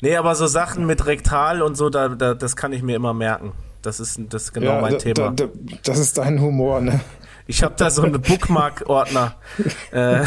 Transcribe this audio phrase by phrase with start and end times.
[0.00, 3.14] Nee, aber so Sachen mit Rektal und so, da, da, das kann ich mir immer
[3.14, 3.52] merken.
[3.82, 5.30] Das ist, das ist genau Ja, mein da, Thema.
[5.30, 5.48] Da, da,
[5.82, 7.00] das ist dein Humor, ne?
[7.50, 9.36] Ich habe da so einen Bookmark-Ordner,
[9.90, 10.24] äh,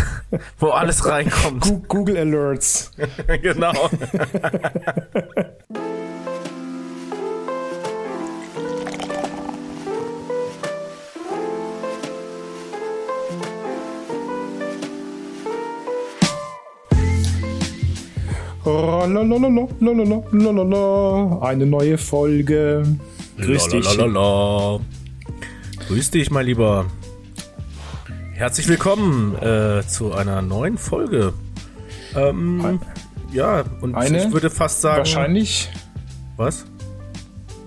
[0.58, 1.88] wo alles reinkommt.
[1.88, 2.92] Google Alerts.
[3.42, 3.74] genau.
[21.42, 22.84] Eine neue Folge.
[23.40, 23.98] Grüß dich.
[25.88, 26.86] Grüß dich, mein Lieber.
[28.34, 31.34] Herzlich willkommen äh, zu einer neuen Folge.
[32.16, 32.80] Ähm,
[33.32, 34.26] ja, und Eine?
[34.28, 35.00] ich würde fast sagen.
[35.00, 35.72] Wahrscheinlich.
[36.38, 36.66] Was?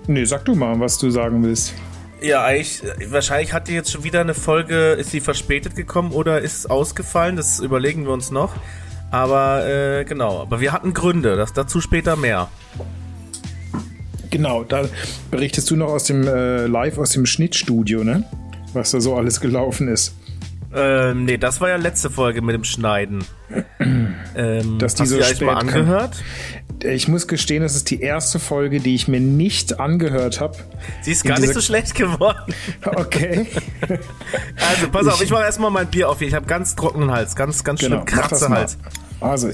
[0.07, 1.73] Nee, sag du mal, was du sagen willst.
[2.21, 6.39] Ja, eigentlich, wahrscheinlich hat die jetzt schon wieder eine Folge, ist sie verspätet gekommen oder
[6.39, 8.53] ist ausgefallen, das überlegen wir uns noch.
[9.11, 12.49] Aber äh, genau, aber wir hatten Gründe, das dazu später mehr.
[14.29, 14.83] Genau, da
[15.31, 18.23] berichtest du noch aus dem äh, Live aus dem Schnittstudio, ne?
[18.73, 20.13] Was da so alles gelaufen ist.
[20.73, 23.23] Ähm, nee, das war ja letzte Folge mit dem Schneiden.
[24.37, 26.11] Ähm, Dass die hast so du eigentlich mal spät kam.
[26.85, 26.95] Angehört?
[27.01, 30.57] Ich muss gestehen, das ist die erste Folge, die ich mir nicht angehört habe.
[31.01, 32.53] Sie ist gar nicht so schlecht geworden.
[32.85, 33.47] Okay.
[34.69, 36.27] Also, pass auf, Ich- ich mache erstmal mein Bier auf hier.
[36.27, 38.05] Ich habe ganz trockenen Hals, ganz, ganz schlimm genau, mal.
[38.27, 38.77] Kratzehals.
[39.21, 39.49] Also,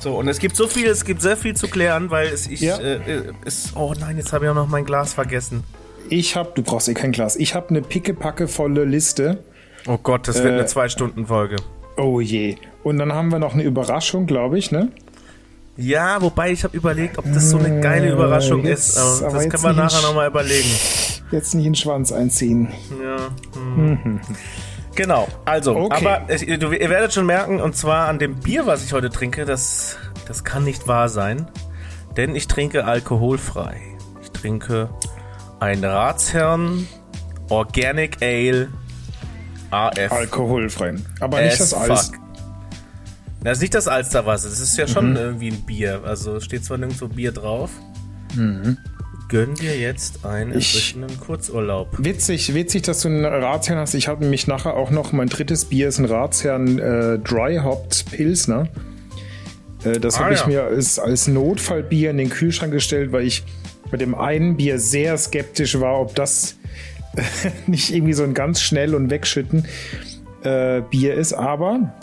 [0.00, 2.60] So, und es gibt so viel, es gibt sehr viel zu klären, weil es ich,
[2.60, 2.76] Ja.
[2.78, 5.64] äh, äh, es, oh nein, jetzt habe ich auch noch mein Glas vergessen.
[6.08, 9.42] ich habe, du brauchst eh kein Glas, ich habe eine pickepackevolle Liste.
[9.88, 11.56] Oh Gott, das wird Äh, eine Zwei-Stunden-Folge.
[11.96, 12.56] Oh je.
[12.84, 14.90] Und dann haben wir noch eine Überraschung, glaube ich, ne?
[15.76, 18.98] Ja, wobei ich habe überlegt, ob das so eine geile Überraschung Äh, jetzt- ist.
[19.22, 19.76] Aber aber das wir nicht.
[19.76, 20.70] nachher nochmal überlegen.
[21.30, 22.68] Jetzt nicht in den Schwanz einziehen.
[23.02, 23.28] Ja.
[23.74, 24.20] hm.
[24.94, 26.06] Genau, also, Okay.
[26.06, 29.10] aber es, ihr, ihr werdet schon merken, und zwar an dem Bier, was ich heute
[29.10, 31.48] trinke, das, das kann nicht wahr sein,
[32.16, 33.76] denn ich trinke alkoholfrei.
[34.22, 34.88] Ich trinke
[35.60, 36.88] ein Ratsherrn
[37.50, 38.68] Organic Ale
[39.70, 40.10] AF.
[40.12, 40.94] Alkoholfrei.
[41.20, 42.06] Aber nicht das as Eis.
[42.08, 42.18] fuck.
[43.46, 45.16] Das ist nicht das Alsterwasser, das ist ja schon Mhm.
[45.16, 46.00] irgendwie ein Bier.
[46.04, 47.70] Also steht zwar nirgendwo Bier drauf.
[49.28, 50.58] Gönn dir jetzt einen Mhm.
[50.58, 51.88] Ich- erfrischenden Kurzurlaub.
[51.98, 53.94] Witzig, witzig, dass du einen Ratsherrn hast.
[53.94, 58.06] Ich habe nämlich nachher auch noch mein drittes Bier ist ein Ratsherrn äh, Dry Hopped
[58.10, 58.68] Pilsner.
[59.84, 60.46] Äh, das Ah, habe ich ja.
[60.48, 63.44] mir als, als Notfallbier in den Kühlschrank gestellt, weil ich
[63.90, 66.56] bei dem einen Bier sehr skeptisch war, ob das
[67.68, 69.66] nicht irgendwie so ein ganz schnell und wegschütten
[70.42, 71.32] äh, Bier ist.
[71.32, 71.94] Aber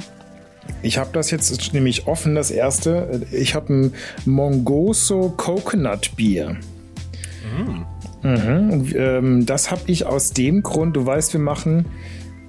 [0.83, 3.21] ich habe das jetzt nämlich offen, das erste.
[3.31, 3.93] Ich habe ein
[4.25, 6.57] Mongoso Coconut Bier.
[8.23, 8.71] Mhm.
[8.71, 11.87] Und, ähm, das habe ich aus dem Grund, du weißt, wir machen,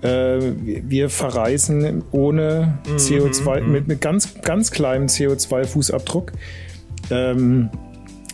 [0.03, 6.33] äh, wir verreisen ohne CO2, mit, mit ganz, ganz kleinem CO2-Fußabdruck.
[7.11, 7.71] Ähm,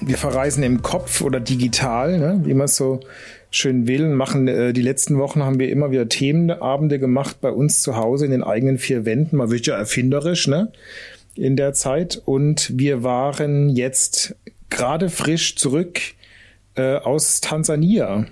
[0.02, 3.00] wir verreisen im Kopf oder digital, ne, wie man es so
[3.50, 4.04] schön will.
[4.04, 7.96] und Machen äh, die letzten Wochen haben wir immer wieder Themenabende gemacht bei uns zu
[7.96, 9.36] Hause in den eigenen vier Wänden.
[9.36, 10.72] Man wird ja erfinderisch, ne?
[11.34, 12.20] In der Zeit.
[12.24, 14.36] Und wir waren jetzt
[14.68, 16.00] gerade frisch zurück
[16.74, 18.26] äh, aus Tansania.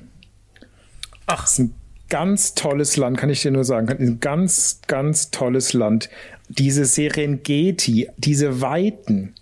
[1.26, 1.42] Ach.
[1.42, 1.74] Das ist ein
[2.08, 3.88] ganz tolles Land, kann ich dir nur sagen.
[3.88, 6.08] Ein ganz, ganz tolles Land.
[6.48, 9.34] Diese Serengeti, diese Weiten,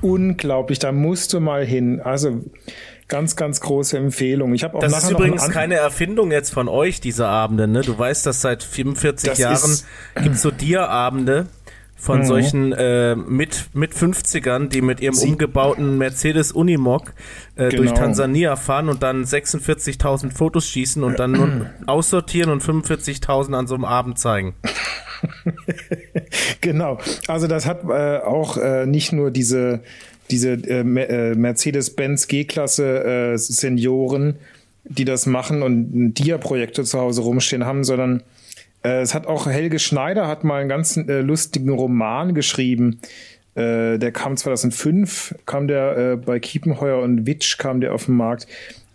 [0.00, 0.78] unglaublich.
[0.78, 2.00] Da musst du mal hin.
[2.00, 2.42] Also
[3.10, 4.54] ganz, ganz große Empfehlung.
[4.54, 7.68] Ich habe auch Das nachher ist übrigens keine Erfindung jetzt von euch, diese Abende.
[7.68, 7.82] Ne?
[7.82, 9.86] Du weißt, dass seit 45 Das Jahren ist-
[10.22, 11.46] gibt's so Dia-Abende
[11.96, 12.24] von Mhm.
[12.24, 17.12] solchen äh, mit, mit 50ern, die mit ihrem Sie- umgebauten Mercedes Unimog
[17.56, 18.00] äh, durch Genau.
[18.00, 23.84] Tansania fahren und dann 46.000 Fotos schießen und dann aussortieren und 45.000 an so einem
[23.84, 24.54] Abend zeigen.
[26.60, 26.98] Genau.
[27.26, 29.80] Also das hat äh, auch äh, nicht nur diese,
[30.30, 34.36] diese äh, äh, Mercedes-Benz G-Klasse äh, Senioren,
[34.84, 38.22] die das machen und Dia-Projekte zu Hause rumstehen haben, sondern
[38.82, 43.00] äh, es hat auch Helge Schneider hat mal einen ganz äh, lustigen Roman geschrieben.
[43.54, 48.16] Äh, der kam 2005, kam der äh, bei Kiepenheuer und Witsch kam der auf den
[48.16, 48.46] Markt.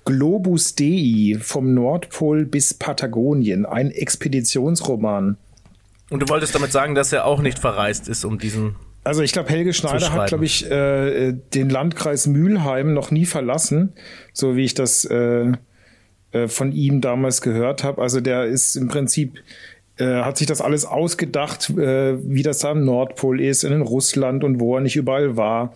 [0.06, 5.38] Globus Dei vom Nordpol bis Patagonien, ein Expeditionsroman.
[6.10, 8.76] Und du wolltest damit sagen, dass er auch nicht verreist ist, um diesen.
[9.04, 13.94] Also ich glaube, Helge Schneider hat, glaube ich, äh, den Landkreis Mülheim noch nie verlassen,
[14.34, 15.52] so wie ich das äh,
[16.32, 18.02] äh, von ihm damals gehört habe.
[18.02, 19.40] Also der ist im Prinzip,
[19.98, 24.44] äh, hat sich das alles ausgedacht, äh, wie das da am Nordpol ist, in Russland
[24.44, 25.74] und wo er nicht überall war.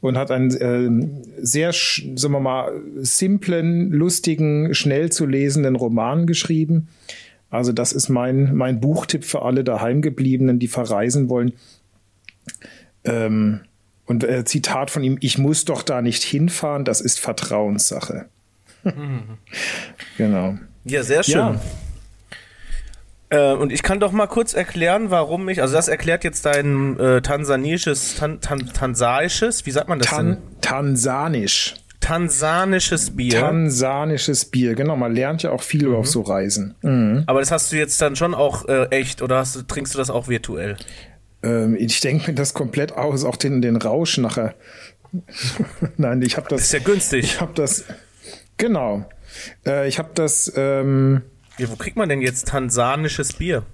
[0.00, 6.88] Und hat einen äh, sehr, sagen wir mal, simplen, lustigen, schnell zu lesenden Roman geschrieben.
[7.52, 11.52] Also das ist mein, mein Buchtipp für alle Daheimgebliebenen, die verreisen wollen.
[13.04, 13.60] Ähm,
[14.06, 18.26] Und äh, Zitat von ihm, ich muss doch da nicht hinfahren, das ist Vertrauenssache.
[20.16, 20.58] genau.
[20.84, 21.34] Ja, sehr schön.
[21.34, 21.60] Ja.
[23.28, 26.98] Äh, und ich kann doch mal kurz erklären, warum ich, also das erklärt jetzt dein
[26.98, 30.38] äh, tansanisches, tan, tan, tansaisches, wie sagt man das tan, denn?
[30.60, 31.74] Tansanisch.
[32.02, 33.40] Tansanisches Bier.
[33.40, 34.96] Tansanisches Bier, genau.
[34.96, 35.94] Man lernt ja auch viel mhm.
[35.94, 36.74] auf so Reisen.
[36.82, 37.22] Mhm.
[37.26, 40.10] Aber das hast du jetzt dann schon auch äh, echt oder hast, trinkst du das
[40.10, 40.76] auch virtuell?
[41.42, 44.54] Ähm, ich denke mir das komplett aus, auch den, den Rausch nachher.
[45.96, 46.60] Nein, ich habe das.
[46.60, 47.24] Das ist ja günstig.
[47.24, 47.84] Ich habe das.
[48.56, 49.04] Genau.
[49.66, 50.52] Äh, ich habe das.
[50.56, 51.22] Ähm,
[51.58, 53.64] ja, wo kriegt man denn jetzt tansanisches Bier?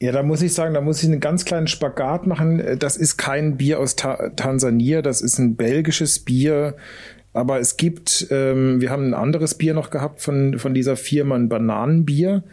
[0.00, 2.60] Ja, da muss ich sagen, da muss ich einen ganz kleinen Spagat machen.
[2.60, 6.76] Äh, das ist kein Bier aus Ta Tansania, das ist ein belgisches Bier.
[7.34, 11.34] Aber es gibt, ähm, wir haben ein anderes Bier noch gehabt von, von dieser Firma,
[11.34, 12.44] ein Bananenbier.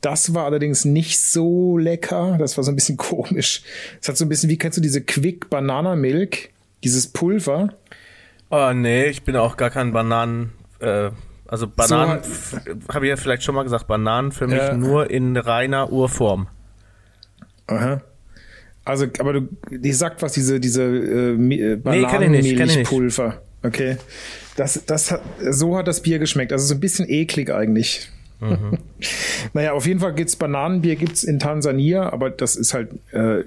[0.00, 2.36] Das war allerdings nicht so lecker.
[2.38, 3.62] Das war so ein bisschen komisch.
[4.00, 6.48] Es hat so ein bisschen, wie kennst du diese Quick Banana Milk?
[6.82, 7.74] Dieses Pulver?
[8.50, 10.52] Oh nee, ich bin auch gar kein Bananen.
[10.80, 11.10] Äh,
[11.46, 12.56] also Bananen, so,
[12.92, 16.48] habe ich ja vielleicht schon mal gesagt, Bananen für mich äh, nur in reiner Urform.
[17.66, 18.00] Aha.
[18.84, 23.28] Also, aber du, die sagt was, diese, diese äh, Bananenmilchpulver.
[23.28, 23.96] Nee, Okay.
[24.56, 26.52] Das, das hat, so hat das Bier geschmeckt.
[26.52, 28.10] Also so ein bisschen eklig eigentlich.
[28.40, 28.78] Mhm.
[29.52, 33.44] naja, auf jeden Fall gibt's Bananenbier gibt's in Tansania, aber das ist halt äh,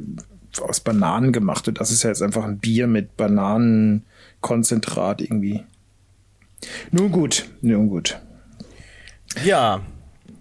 [0.61, 1.67] aus Bananen gemacht.
[1.67, 5.63] Und das ist ja jetzt einfach ein Bier mit Bananenkonzentrat irgendwie.
[6.91, 8.19] Nun gut, nun gut.
[9.43, 9.81] Ja.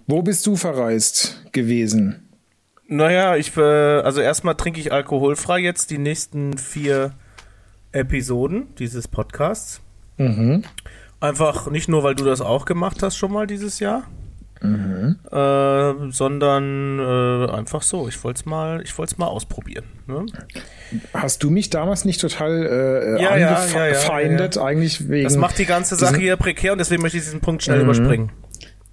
[0.06, 2.28] Wo bist du verreist gewesen?
[2.86, 7.14] Naja, ich, äh, also erstmal trinke ich alkoholfrei jetzt die nächsten vier
[7.94, 9.80] Episoden dieses Podcasts.
[10.18, 10.64] Mhm.
[11.20, 14.04] Einfach nicht nur, weil du das auch gemacht hast schon mal dieses Jahr.
[14.60, 15.16] Mhm.
[15.30, 18.08] Äh, sondern äh, einfach so.
[18.08, 19.84] Ich wollte es mal, ich wollte mal ausprobieren.
[20.06, 20.24] Ne?
[21.12, 25.24] Hast du mich damals nicht total äh, ja, angefeindet, ja, ja, eigentlich wegen?
[25.24, 27.84] Das macht die ganze Sache hier prekär und deswegen möchte ich diesen Punkt schnell mhm.
[27.84, 28.32] überspringen.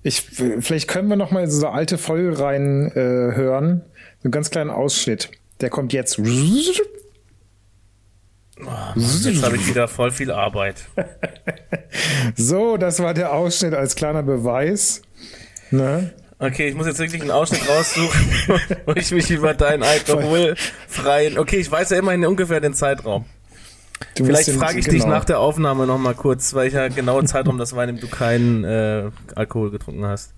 [0.03, 3.83] Ich, vielleicht können wir noch mal in so eine alte Folge rein äh, hören,
[4.23, 5.29] einen ganz kleinen Ausschnitt.
[5.61, 6.19] Der kommt jetzt.
[8.65, 10.83] Oh, jetzt habe ich wieder voll viel Arbeit.
[12.35, 15.01] so, das war der Ausschnitt als kleiner Beweis.
[15.71, 16.13] Ne?
[16.39, 18.27] Okay, ich muss jetzt wirklich einen Ausschnitt raussuchen,
[18.85, 21.37] wo ich mich über deinen alkoholfreien.
[21.37, 23.25] Okay, ich weiß ja immerhin ungefähr den Zeitraum.
[24.15, 24.97] Du Vielleicht frage ich genau.
[24.97, 27.99] dich nach der Aufnahme nochmal kurz, weil ich ja genauen Zeitraum das war, in dem
[27.99, 30.33] du keinen äh, Alkohol getrunken hast.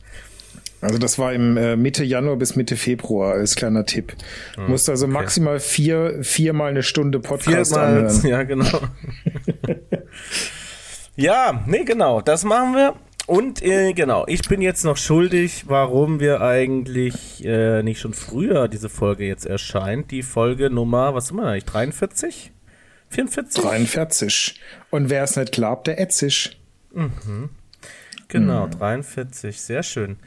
[0.83, 4.13] Also das war im äh, Mitte Januar bis Mitte Februar als kleiner Tipp.
[4.55, 5.13] Hm, Musst also okay.
[5.13, 8.27] maximal vier, viermal eine Stunde Podcast viermal, anhören.
[8.27, 8.79] Ja, genau.
[11.15, 12.95] ja, nee, genau, das machen wir.
[13.25, 18.67] Und äh, genau, ich bin jetzt noch schuldig, warum wir eigentlich äh, nicht schon früher
[18.67, 20.11] diese Folge jetzt erscheint.
[20.11, 22.51] Die Folge Nummer, was sind wir eigentlich, 43?
[23.09, 23.63] 44?
[23.63, 24.61] 43.
[24.89, 26.59] Und wer es nicht glaubt, der ätzig.
[26.91, 27.49] Mhm.
[28.33, 28.71] Genau, mhm.
[28.71, 30.17] 43, sehr schön.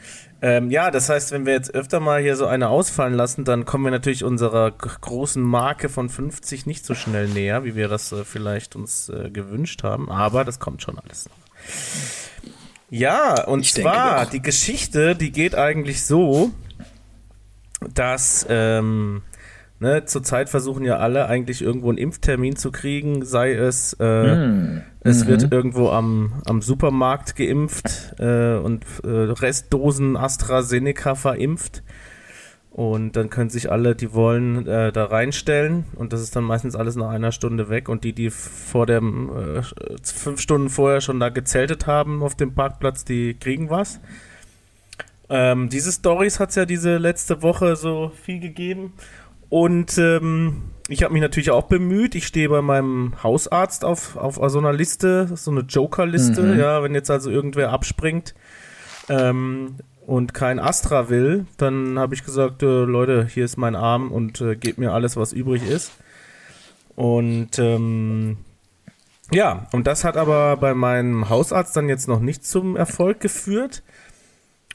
[0.40, 3.64] Ähm, ja, das heißt, wenn wir jetzt öfter mal hier so eine ausfallen lassen, dann
[3.64, 8.12] kommen wir natürlich unserer großen Marke von 50 nicht so schnell näher, wie wir das
[8.12, 10.08] äh, vielleicht uns äh, gewünscht haben.
[10.08, 11.36] Aber das kommt schon alles noch.
[12.90, 16.52] Ja, und ich zwar die Geschichte, die geht eigentlich so,
[17.92, 19.22] dass ähm,
[19.78, 24.82] Ne, zurzeit versuchen ja alle eigentlich irgendwo einen Impftermin zu kriegen, sei es, äh, mm.
[25.00, 25.28] es mhm.
[25.28, 31.82] wird irgendwo am, am Supermarkt geimpft äh, und äh, Restdosen AstraZeneca verimpft.
[32.70, 36.76] Und dann können sich alle, die wollen, äh, da reinstellen und das ist dann meistens
[36.76, 37.88] alles nach einer Stunde weg.
[37.88, 39.62] Und die, die vor dem äh,
[40.02, 44.00] fünf Stunden vorher schon da gezeltet haben auf dem Parkplatz, die kriegen was.
[45.28, 48.92] Ähm, diese Stories hat es ja diese letzte Woche so viel gegeben.
[49.48, 52.14] Und ähm, ich habe mich natürlich auch bemüht.
[52.14, 56.42] Ich stehe bei meinem Hausarzt auf, auf so einer Liste, so eine Joker-Liste.
[56.42, 56.58] Mhm.
[56.58, 58.34] Ja, wenn jetzt also irgendwer abspringt
[59.08, 59.76] ähm,
[60.06, 64.40] und kein Astra will, dann habe ich gesagt, äh, Leute, hier ist mein Arm und
[64.40, 65.92] äh, gebt mir alles, was übrig ist.
[66.94, 68.38] Und ähm,
[69.32, 73.82] ja, und das hat aber bei meinem Hausarzt dann jetzt noch nicht zum Erfolg geführt.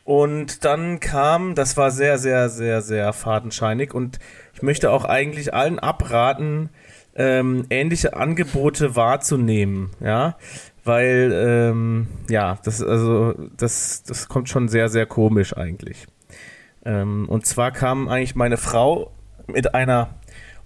[0.03, 4.19] Und dann kam, das war sehr, sehr, sehr, sehr fadenscheinig und
[4.61, 6.69] ich möchte auch eigentlich allen abraten,
[7.15, 10.37] ähm, ähnliche Angebote wahrzunehmen, ja,
[10.83, 16.05] weil ähm, ja, das also das das kommt schon sehr sehr komisch eigentlich.
[16.85, 19.11] Ähm, und zwar kam eigentlich meine Frau
[19.47, 20.15] mit einer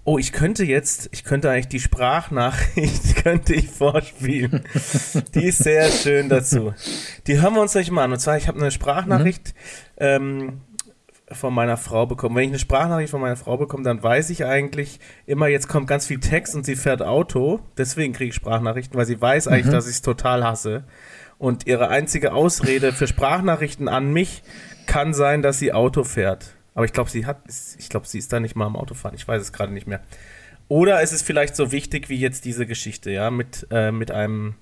[0.04, 4.62] Oh, ich könnte jetzt, ich könnte eigentlich die Sprachnachricht, könnte ich vorspielen.
[5.34, 6.74] die ist sehr schön dazu.
[7.26, 8.12] Die hören wir uns gleich mal an.
[8.12, 9.54] Und zwar, ich habe eine Sprachnachricht
[9.98, 10.06] mhm.
[10.06, 10.60] ähm,
[11.32, 12.36] von meiner Frau bekomme.
[12.36, 15.88] Wenn ich eine Sprachnachricht von meiner Frau bekomme, dann weiß ich eigentlich immer, jetzt kommt
[15.88, 17.60] ganz viel Text und sie fährt Auto.
[17.76, 19.72] Deswegen kriege ich Sprachnachrichten, weil sie weiß eigentlich, mhm.
[19.72, 20.84] dass ich es total hasse.
[21.38, 24.42] Und ihre einzige Ausrede für Sprachnachrichten an mich
[24.86, 26.54] kann sein, dass sie Auto fährt.
[26.74, 27.38] Aber ich glaube, sie hat,
[27.78, 29.16] ich glaube, sie ist da nicht mal am Autofahren.
[29.16, 30.00] Ich weiß es gerade nicht mehr.
[30.68, 34.54] Oder ist es vielleicht so wichtig wie jetzt diese Geschichte, ja, mit, äh, mit einem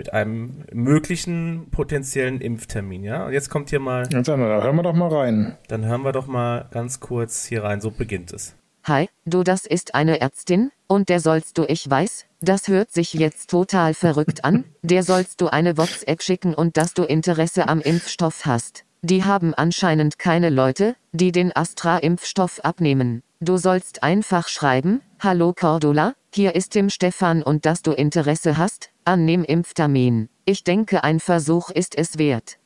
[0.00, 3.26] mit einem möglichen potenziellen Impftermin, ja?
[3.26, 4.08] Und jetzt kommt hier mal.
[4.10, 5.58] Ja, dann hören wir doch mal rein.
[5.68, 7.82] Dann hören wir doch mal ganz kurz hier rein.
[7.82, 8.56] So beginnt es.
[8.84, 13.12] Hi, du, das ist eine Ärztin, und der sollst du, ich weiß, das hört sich
[13.12, 17.82] jetzt total verrückt an, der sollst du eine WhatsApp schicken und dass du Interesse am
[17.82, 18.86] Impfstoff hast.
[19.02, 23.22] Die haben anscheinend keine Leute, die den Astra-Impfstoff abnehmen.
[23.40, 28.89] Du sollst einfach schreiben, Hallo Cordula, hier ist Tim Stefan und dass du Interesse hast,
[29.04, 30.28] annehmen Impftermin.
[30.44, 32.58] Ich denke, ein Versuch ist es wert.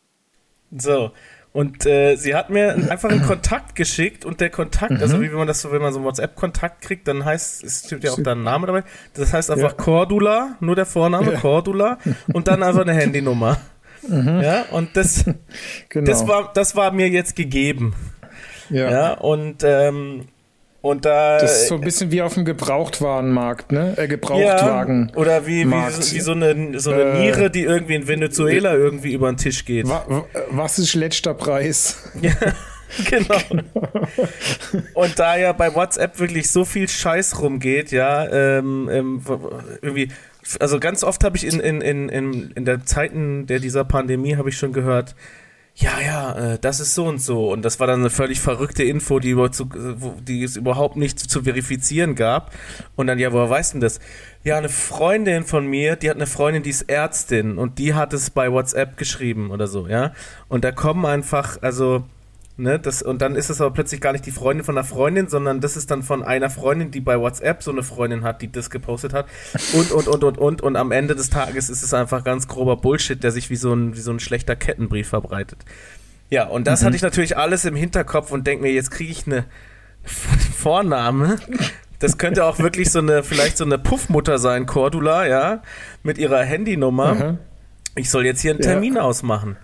[0.76, 1.12] So,
[1.54, 5.02] und äh, sie hat mir einfach einen Kontakt geschickt und der Kontakt, also mhm.
[5.02, 7.86] also wie wenn man das so, wenn man so einen WhatsApp-Kontakt kriegt, dann heißt, es
[7.86, 8.82] steht ja auch da ein Name dabei,
[9.14, 9.76] das heißt einfach ja.
[9.76, 11.38] Cordula, nur der Vorname, ja.
[11.38, 11.98] Cordula,
[12.32, 13.58] und dann einfach eine Handynummer.
[14.08, 14.40] Mhm.
[14.42, 15.26] Ja, und das,
[15.88, 16.06] genau.
[16.10, 17.94] das, war, das war mir jetzt gegeben.
[18.68, 18.90] Ja.
[18.90, 20.26] ja und ähm,
[20.84, 23.94] und da, das ist so ein bisschen wie auf dem Gebrauchtwarenmarkt, ne?
[23.96, 25.08] Äh, Gebrauchtwagen.
[25.14, 28.06] Ja, oder wie, wie, so, wie so eine, so eine äh, Niere, die irgendwie in
[28.06, 29.88] Venezuela irgendwie über den Tisch geht.
[29.88, 32.12] Wa, was ist letzter Preis?
[32.20, 32.32] Ja,
[33.08, 33.38] genau.
[33.48, 33.88] genau.
[34.92, 39.22] Und da ja bei WhatsApp wirklich so viel Scheiß rumgeht, ja, ähm, ähm,
[39.80, 40.10] irgendwie,
[40.60, 44.36] also ganz oft habe ich in, in, in, in, in der Zeiten der dieser Pandemie
[44.36, 45.14] habe ich schon gehört,
[45.76, 47.50] ja, ja, äh, das ist so und so.
[47.50, 49.68] Und das war dann eine völlig verrückte Info, die, über zu,
[50.20, 52.52] die es überhaupt nicht zu verifizieren gab.
[52.94, 53.98] Und dann, ja, woher weißt du das?
[54.44, 58.12] Ja, eine Freundin von mir, die hat eine Freundin, die ist Ärztin und die hat
[58.12, 60.12] es bei WhatsApp geschrieben oder so, ja.
[60.48, 62.04] Und da kommen einfach, also
[62.56, 65.26] Ne, das, und dann ist es aber plötzlich gar nicht die Freundin von einer Freundin,
[65.26, 68.52] sondern das ist dann von einer Freundin, die bei WhatsApp so eine Freundin hat, die
[68.52, 69.26] das gepostet hat.
[69.72, 70.62] Und, und, und, und, und.
[70.62, 73.74] Und am Ende des Tages ist es einfach ganz grober Bullshit, der sich wie so
[73.74, 75.58] ein, wie so ein schlechter Kettenbrief verbreitet.
[76.30, 76.86] Ja, und das mhm.
[76.86, 79.46] hatte ich natürlich alles im Hinterkopf und denke mir, jetzt kriege ich eine
[80.56, 81.38] Vorname.
[81.98, 85.62] Das könnte auch wirklich so eine, vielleicht so eine Puffmutter sein, Cordula, ja,
[86.04, 87.14] mit ihrer Handynummer.
[87.14, 87.38] Mhm.
[87.96, 89.02] Ich soll jetzt hier einen Termin ja.
[89.02, 89.56] ausmachen.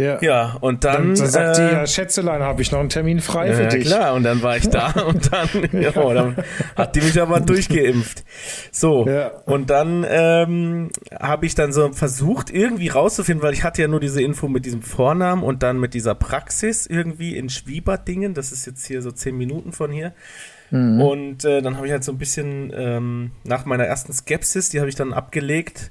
[0.00, 0.18] Ja.
[0.22, 0.94] ja, und dann.
[0.94, 3.66] Dann, dann sagt äh, die, ja, Schätzelein, habe ich noch einen Termin frei ja, für
[3.66, 3.88] dich.
[3.88, 5.90] Ja, klar, und dann war ich da und dann, ja.
[5.96, 6.36] oh, dann
[6.74, 8.24] hat die mich aber durchgeimpft.
[8.72, 9.28] So, ja.
[9.44, 10.90] und dann ähm,
[11.20, 14.64] habe ich dann so versucht, irgendwie rauszufinden, weil ich hatte ja nur diese Info mit
[14.64, 18.32] diesem Vornamen und dann mit dieser Praxis irgendwie in Schwieberdingen.
[18.32, 20.14] Das ist jetzt hier so zehn Minuten von hier.
[20.70, 21.00] Mhm.
[21.02, 24.78] Und äh, dann habe ich halt so ein bisschen ähm, nach meiner ersten Skepsis, die
[24.78, 25.90] habe ich dann abgelegt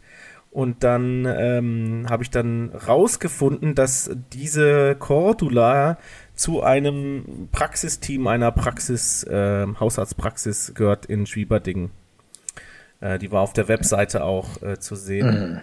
[0.51, 5.98] und dann ähm, habe ich dann rausgefunden, dass diese Cordula
[6.36, 11.91] zu einem Praxisteam einer Praxis, äh, Hausarztpraxis gehört in Schwieberdingen.
[13.00, 15.27] Äh, die war auf der Webseite auch äh, zu sehen.
[15.27, 15.62] Mhm.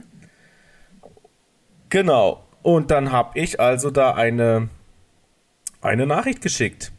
[1.88, 2.44] Genau.
[2.62, 4.68] Und dann habe ich also da eine,
[5.80, 6.92] eine Nachricht geschickt.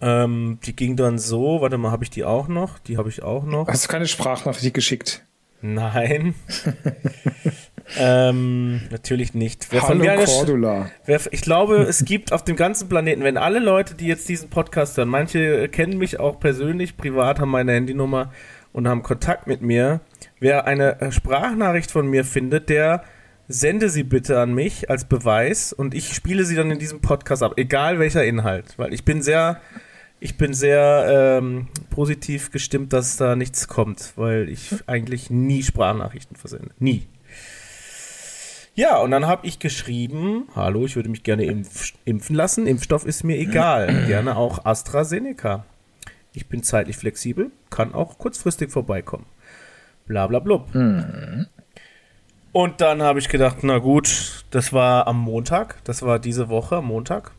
[0.00, 2.78] Ähm, die ging dann so, warte mal, habe ich die auch noch?
[2.78, 3.68] Die habe ich auch noch.
[3.68, 5.24] Hast du keine Sprachnachricht geschickt?
[5.66, 6.34] Nein.
[7.98, 9.68] ähm, natürlich nicht.
[9.70, 10.90] Wer Hallo von Cordula.
[11.06, 14.50] Wer, ich glaube, es gibt auf dem ganzen Planeten, wenn alle Leute, die jetzt diesen
[14.50, 18.30] Podcast hören, manche kennen mich auch persönlich, privat, haben meine Handynummer
[18.74, 20.02] und haben Kontakt mit mir.
[20.38, 23.02] Wer eine Sprachnachricht von mir findet, der
[23.48, 27.42] sende sie bitte an mich als Beweis und ich spiele sie dann in diesem Podcast
[27.42, 29.62] ab, egal welcher Inhalt, weil ich bin sehr
[30.24, 36.34] ich bin sehr ähm, positiv gestimmt, dass da nichts kommt, weil ich eigentlich nie Sprachnachrichten
[36.34, 36.70] versende.
[36.78, 37.06] Nie.
[38.74, 42.66] Ja, und dann habe ich geschrieben, hallo, ich würde mich gerne impf impfen lassen.
[42.66, 44.04] Impfstoff ist mir egal.
[44.06, 45.66] gerne auch AstraZeneca.
[46.32, 49.26] Ich bin zeitlich flexibel, kann auch kurzfristig vorbeikommen.
[50.06, 50.74] Bla bla blub.
[50.74, 51.48] Mhm.
[52.52, 56.76] Und dann habe ich gedacht, na gut, das war am Montag, das war diese Woche,
[56.76, 57.32] am Montag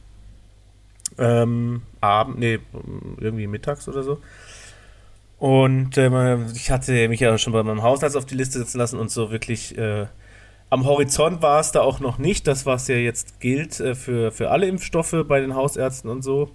[1.18, 2.60] ähm, Abend, nee,
[3.20, 4.20] irgendwie mittags oder so.
[5.38, 9.00] Und äh, ich hatte mich ja schon bei meinem Hausarzt auf die Liste setzen lassen
[9.00, 10.08] und so wirklich äh,
[10.70, 14.32] am Horizont war es da auch noch nicht, das was ja jetzt gilt äh, für,
[14.32, 16.50] für alle Impfstoffe bei den Hausärzten und so.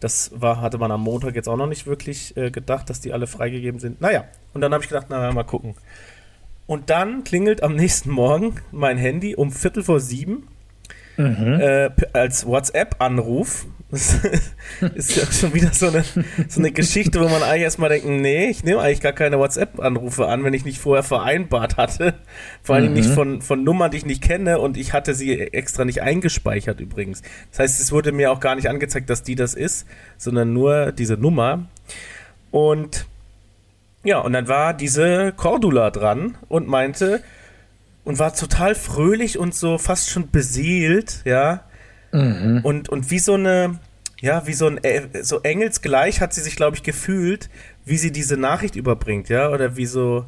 [0.00, 3.12] Das war, hatte man am Montag jetzt auch noch nicht wirklich äh, gedacht, dass die
[3.12, 4.00] alle freigegeben sind.
[4.00, 5.76] Naja, und dann habe ich gedacht, na mal gucken.
[6.66, 10.48] Und dann klingelt am nächsten Morgen mein Handy um Viertel vor sieben
[11.16, 11.58] mhm.
[11.60, 13.66] äh, als WhatsApp-Anruf.
[13.90, 14.18] Das
[14.94, 16.04] ist ja schon wieder so eine,
[16.48, 20.26] so eine Geschichte, wo man eigentlich erstmal denkt, nee, ich nehme eigentlich gar keine WhatsApp-Anrufe
[20.26, 22.14] an, wenn ich nicht vorher vereinbart hatte.
[22.62, 22.94] Vor allem mhm.
[22.94, 26.80] nicht von, von Nummern, die ich nicht kenne und ich hatte sie extra nicht eingespeichert
[26.80, 27.22] übrigens.
[27.50, 29.86] Das heißt, es wurde mir auch gar nicht angezeigt, dass die das ist,
[30.16, 31.66] sondern nur diese Nummer.
[32.50, 33.06] Und
[34.02, 37.22] ja, und dann war diese Cordula dran und meinte,
[38.04, 41.64] und war total fröhlich und so fast schon beseelt, ja.
[42.14, 42.60] Mhm.
[42.62, 43.80] Und, und wie so eine,
[44.20, 47.50] ja, wie so ein, äh, so engelsgleich hat sie sich, glaube ich, gefühlt,
[47.84, 50.26] wie sie diese Nachricht überbringt, ja, oder wie so,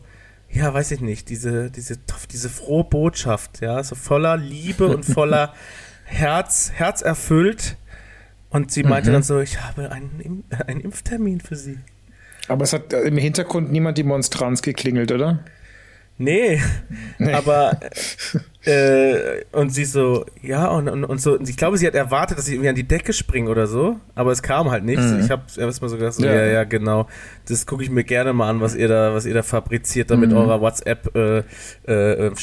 [0.50, 1.96] ja, weiß ich nicht, diese, diese,
[2.32, 5.54] diese frohe Botschaft, ja, so voller Liebe und voller
[6.04, 7.76] Herz, Herz erfüllt.
[8.50, 9.14] Und sie meinte mhm.
[9.14, 11.78] dann so, ich habe einen, einen Impftermin für sie.
[12.48, 15.44] Aber es hat im Hintergrund niemand die Monstranz geklingelt, oder?
[16.18, 16.60] Nee,
[17.18, 17.32] nee.
[17.32, 17.78] aber
[18.64, 22.48] äh, und sie so, ja, und, und, und so, ich glaube, sie hat erwartet, dass
[22.48, 25.04] ich irgendwie an die Decke springe oder so, aber es kam halt nichts.
[25.04, 25.20] Mhm.
[25.20, 26.34] Ich habe erstmal so gedacht, so, ja.
[26.34, 27.06] ja, ja, genau,
[27.48, 30.16] das gucke ich mir gerne mal an, was ihr da, was ihr da fabriziert, da
[30.16, 30.38] mit mhm.
[30.38, 31.42] eurer WhatsApp äh,
[31.86, 32.34] äh,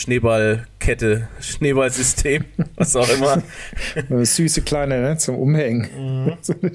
[0.83, 3.41] Schneeballkette, Schneeballsystem, was auch immer.
[4.25, 5.89] Süße kleine, ne, zum Umhängen.
[5.95, 6.37] Mhm.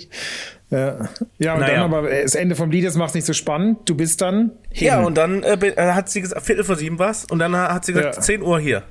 [0.70, 1.80] Ja, ja und naja.
[1.80, 3.88] dann aber äh, das Ende vom Liedes macht es nicht so spannend.
[3.88, 4.88] Du bist dann hin.
[4.88, 7.86] Ja, und dann äh, äh hat sie gesagt, Viertel vor sieben was und dann hat
[7.86, 8.20] sie gesagt, ja.
[8.20, 8.82] 10 Uhr hier.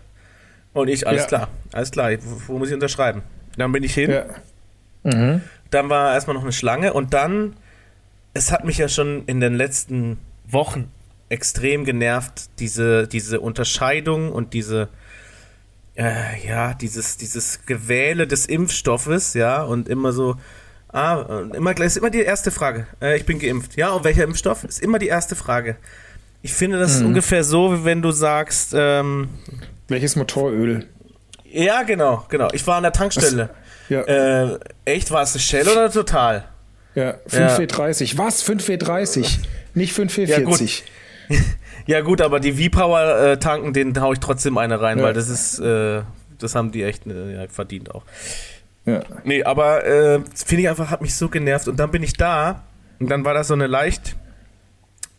[0.74, 1.28] Und ich, alles ja.
[1.28, 3.22] klar, alles klar, wo, wo, muss ich unterschreiben?
[3.58, 4.10] Dann bin ich hin.
[4.10, 4.26] Ja.
[5.04, 5.42] Mhm.
[5.70, 7.56] Dann war erstmal noch eine Schlange und dann,
[8.34, 10.18] es hat mich ja schon in den letzten
[10.50, 10.92] Wochen
[11.30, 14.90] extrem genervt, diese, diese Unterscheidung und diese,
[15.98, 20.38] äh, ja, dieses, dieses Gewähle des Impfstoffes, ja, und immer so,
[20.90, 22.88] Ah, immer, ist immer die erste Frage.
[23.02, 23.76] Äh, ich bin geimpft.
[23.76, 24.64] Ja, und welcher Impfstoff?
[24.64, 25.76] Ist immer die erste Frage.
[26.42, 27.08] Ich finde, das ist mhm.
[27.08, 28.74] ungefähr so, wie wenn du sagst.
[28.74, 29.30] Ähm,
[29.90, 30.88] Welches Motoröl?
[31.44, 32.48] Ja, genau, genau.
[32.54, 33.50] Ich war an der Tankstelle.
[33.90, 34.02] Ja.
[34.02, 36.46] Äh, echt, war es Shell oder Total?
[36.96, 38.14] Ja, 5W30.
[38.14, 38.18] Ja.
[38.18, 38.44] Was?
[38.48, 39.40] 5W30?
[39.74, 40.82] Nicht 5W40.
[41.30, 41.38] Ja,
[41.88, 45.06] ja, gut, aber die V-Power äh, tanken, den haue ich trotzdem eine rein, ja.
[45.06, 46.02] weil das ist, äh,
[46.38, 48.04] das haben die echt äh, verdient auch.
[48.86, 49.02] Ja.
[49.24, 51.68] Nee, aber äh, finde ich einfach, hat mich so genervt.
[51.68, 52.64] Und dann bin ich da
[53.00, 54.16] und dann war das so eine leicht.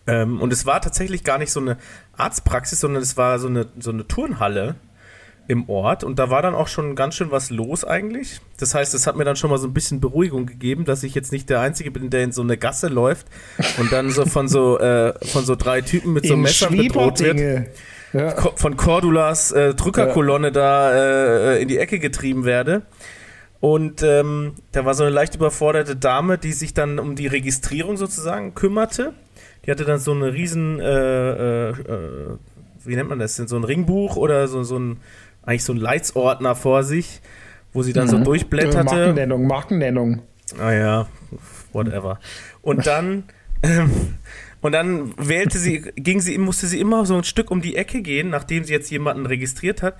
[0.06, 1.76] Ähm, und es war tatsächlich gar nicht so eine
[2.16, 4.76] Arztpraxis, sondern es war so eine, so eine Turnhalle
[5.48, 8.40] im Ort und da war dann auch schon ganz schön was los eigentlich.
[8.58, 11.14] Das heißt, es hat mir dann schon mal so ein bisschen Beruhigung gegeben, dass ich
[11.14, 13.26] jetzt nicht der Einzige bin, der in so eine Gasse läuft
[13.78, 17.66] und dann so von so äh, von so drei Typen mit so Messern bedroht wird.
[18.12, 18.34] Ja.
[18.56, 20.52] Von Cordulas äh, Drückerkolonne ja.
[20.52, 22.82] da äh, in die Ecke getrieben werde.
[23.60, 27.96] Und ähm, da war so eine leicht überforderte Dame, die sich dann um die Registrierung
[27.96, 29.14] sozusagen kümmerte.
[29.64, 31.74] Die hatte dann so eine riesen, äh, äh, äh
[32.84, 34.98] wie nennt man das denn, so ein Ringbuch oder so, so ein,
[35.48, 37.20] eigentlich so ein Leitsordner vor sich,
[37.72, 38.10] wo sie dann mhm.
[38.10, 38.84] so durchblätterte.
[38.84, 40.22] Markennennung, Markennennung.
[40.58, 41.06] Ah ja,
[41.72, 42.20] whatever.
[42.60, 43.24] Und dann,
[43.62, 43.90] ähm,
[44.60, 48.02] und dann wählte sie, ging sie, musste sie immer so ein Stück um die Ecke
[48.02, 49.96] gehen, nachdem sie jetzt jemanden registriert hat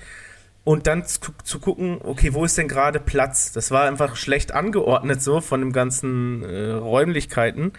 [0.65, 3.53] und dann zu, zu, gucken, okay, wo ist denn gerade Platz?
[3.53, 7.73] Das war einfach schlecht angeordnet so von den ganzen äh, Räumlichkeiten.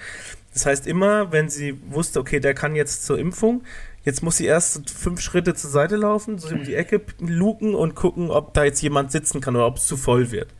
[0.54, 3.62] Das heißt, immer, wenn sie wusste, okay, der kann jetzt zur Impfung,
[4.04, 7.96] jetzt muss sie erst fünf Schritte zur Seite laufen, so um die Ecke luken und
[7.96, 10.54] gucken, ob da jetzt jemand sitzen kann oder ob es zu voll wird.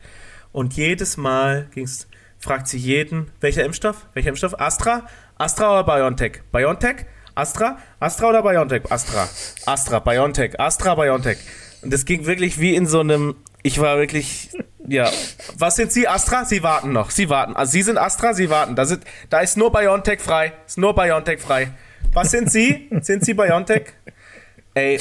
[0.52, 4.06] Und jedes Mal ging's, fragt sie jeden, welcher Impfstoff?
[4.14, 4.58] Welcher Impfstoff?
[4.58, 5.06] Astra?
[5.36, 6.42] Astra oder BioNTech?
[6.52, 7.06] BioNTech?
[7.34, 7.78] Astra?
[8.00, 8.90] Astra oder BioNTech?
[8.90, 9.28] Astra.
[9.66, 11.38] Astra, BioNTech, Astra, BioNTech.
[11.82, 14.50] Und das ging wirklich wie in so einem, ich war wirklich,
[14.86, 15.10] ja.
[15.56, 16.44] Was sind Sie, Astra?
[16.44, 17.10] Sie warten noch.
[17.10, 17.54] Sie warten.
[17.56, 18.74] Also Sie sind Astra, Sie warten.
[18.76, 20.52] Da, sind, da ist nur BioNTech frei.
[20.66, 21.72] Ist nur BioNTech frei.
[22.12, 22.88] Was sind Sie?
[23.00, 23.84] Sind Sie BioNTech?
[24.74, 24.98] Ey,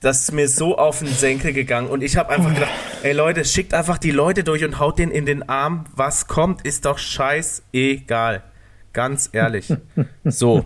[0.00, 2.70] das ist mir so auf den Senkel gegangen und ich habe einfach gedacht,
[3.02, 5.86] ey Leute, schickt einfach die Leute durch und haut den in den Arm.
[5.94, 8.42] Was kommt, ist doch scheißegal.
[8.92, 9.72] Ganz ehrlich.
[10.24, 10.64] So.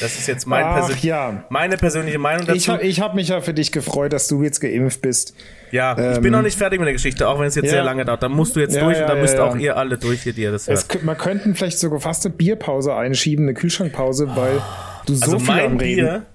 [0.00, 1.44] Das ist jetzt mein Ach, persö ja.
[1.48, 2.74] meine persönliche Meinung dazu.
[2.76, 5.34] Ich, ich habe mich ja für dich gefreut, dass du jetzt geimpft bist.
[5.70, 7.72] Ja, ähm, ich bin noch nicht fertig mit der Geschichte, auch wenn es jetzt ja.
[7.72, 8.22] sehr lange dauert.
[8.22, 10.42] Da musst du jetzt ja, durch und da müsst auch ihr alle durch, hier, die
[10.42, 10.78] ihr das hört.
[10.78, 14.62] Es, man könnte vielleicht sogar fast eine Bierpause einschieben, eine Kühlschrankpause, weil
[15.06, 15.78] du so also viel am Reden.
[15.78, 16.26] Bier,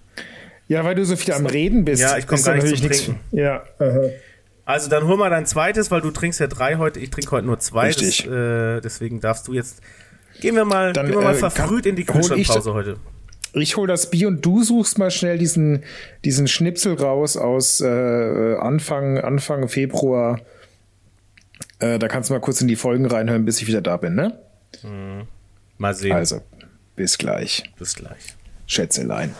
[0.67, 2.01] ja, weil du so viel am Reden bist.
[2.01, 3.19] Ja, ich komme gar nicht zum Trinken.
[3.31, 3.63] Ja.
[3.79, 4.09] Uh
[4.65, 6.99] Also dann hol mal dein zweites, weil du trinkst ja drei heute.
[6.99, 7.87] Ich trinke heute nur zwei.
[7.87, 8.23] Richtig.
[8.25, 9.81] Das, äh, deswegen darfst du jetzt.
[10.39, 12.97] Gehen wir mal, dann, gehen wir mal äh, verfrüht in die Kühlschrankpause heute
[13.53, 15.83] ich hole das Bier und du suchst mal schnell diesen,
[16.23, 20.39] diesen Schnipsel raus aus äh, Anfang, Anfang Februar.
[21.79, 24.15] Äh, da kannst du mal kurz in die Folgen reinhören, bis ich wieder da bin,
[24.15, 24.39] ne?
[24.83, 25.27] Mhm.
[25.77, 26.13] Mal sehen.
[26.13, 26.41] Also,
[26.95, 27.63] bis gleich.
[27.77, 28.35] Bis gleich.
[28.67, 29.35] Schätzelein.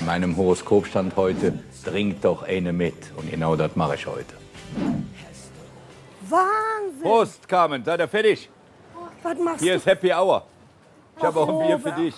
[0.00, 2.94] In meinem Horoskop stand heute, trink doch eine mit.
[3.16, 4.34] Und genau das mache ich heute.
[6.28, 7.02] Wahnsinn.
[7.02, 8.48] Prost, Carmen, seid ihr fertig?
[9.22, 9.78] Was machst Hier du?
[9.78, 10.46] ist Happy Hour.
[11.16, 12.14] Ich habe auch ein Bier für dich.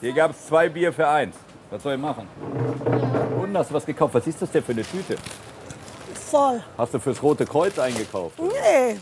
[0.00, 1.36] Hier gab es zwei Bier für eins.
[1.70, 2.26] Was soll ich machen?
[3.40, 4.14] Und hast du was gekauft?
[4.14, 5.16] Was ist das denn für eine Tüte?
[6.14, 6.62] Voll.
[6.76, 8.38] Hast du fürs Rote Kreuz eingekauft?
[8.38, 8.98] Nee.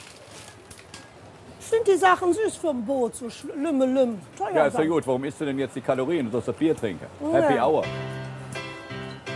[1.60, 4.18] Ich finde die Sachen süß für ein Boot, so schl- lümme lüm.
[4.38, 5.06] Teuer Ja, ist ja gut.
[5.06, 6.26] Warum isst du denn jetzt die Kalorien?
[6.26, 7.04] Du sollst das Bier trinken.
[7.20, 7.40] Ja.
[7.40, 7.84] Happy Hour.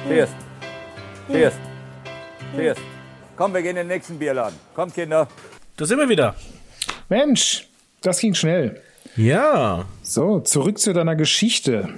[0.09, 0.31] Cheers.
[1.29, 1.55] Cheers.
[2.57, 2.79] Cheers.
[3.37, 4.57] Komm, wir gehen in den nächsten Bierladen.
[4.75, 5.27] Kommt, Kinder.
[5.77, 6.35] Da sind wir wieder.
[7.09, 7.69] Mensch,
[8.01, 8.81] das ging schnell.
[9.17, 9.85] Ja.
[10.11, 11.89] So, zurück zu deiner Geschichte.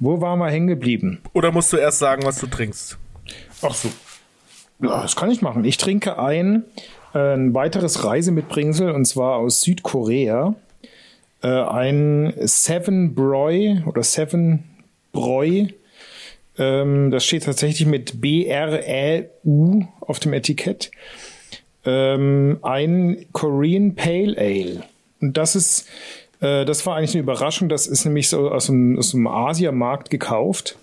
[0.00, 1.20] Wo waren wir hängen geblieben?
[1.34, 2.98] Oder musst du erst sagen, was du trinkst?
[3.62, 3.90] Ach so.
[4.82, 5.64] Ja, das kann ich machen.
[5.64, 6.64] Ich trinke ein,
[7.14, 10.56] äh, ein weiteres Reisemitbringsel und zwar aus Südkorea.
[11.44, 14.64] Äh, ein Seven Broy oder Seven
[15.12, 15.72] Broy.
[16.58, 20.90] Ähm, das steht tatsächlich mit B-R-E-U auf dem Etikett.
[21.84, 24.82] Ähm, ein Korean Pale Ale.
[25.20, 25.86] Und das ist,
[26.40, 27.68] äh, das war eigentlich eine Überraschung.
[27.68, 30.76] Das ist nämlich so aus dem, aus dem Asiamarkt gekauft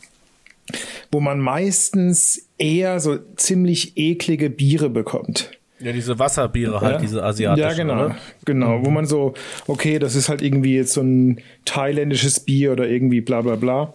[1.11, 5.51] wo man meistens eher so ziemlich eklige Biere bekommt.
[5.79, 7.69] Ja, diese Wasserbiere halt, diese asiatischen.
[7.69, 8.05] Ja, genau.
[8.05, 8.17] Oder?
[8.45, 9.35] Genau, wo man so,
[9.67, 13.93] okay, das ist halt irgendwie jetzt so ein thailändisches Bier oder irgendwie bla bla bla.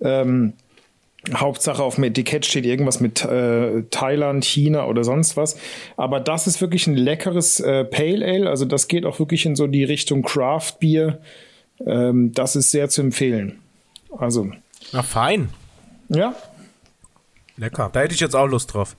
[0.00, 0.52] Ähm,
[1.34, 5.58] Hauptsache auf dem Etikett steht irgendwas mit äh, Thailand, China oder sonst was.
[5.96, 8.48] Aber das ist wirklich ein leckeres äh, Pale Ale.
[8.50, 11.20] Also das geht auch wirklich in so die Richtung Craft Bier.
[11.84, 13.58] Ähm, das ist sehr zu empfehlen.
[14.16, 14.50] Also,
[14.92, 15.50] Na fein.
[16.08, 16.34] ja,
[17.56, 17.90] Lecker.
[17.92, 18.96] Da hätte ich jetzt auch Lust drauf.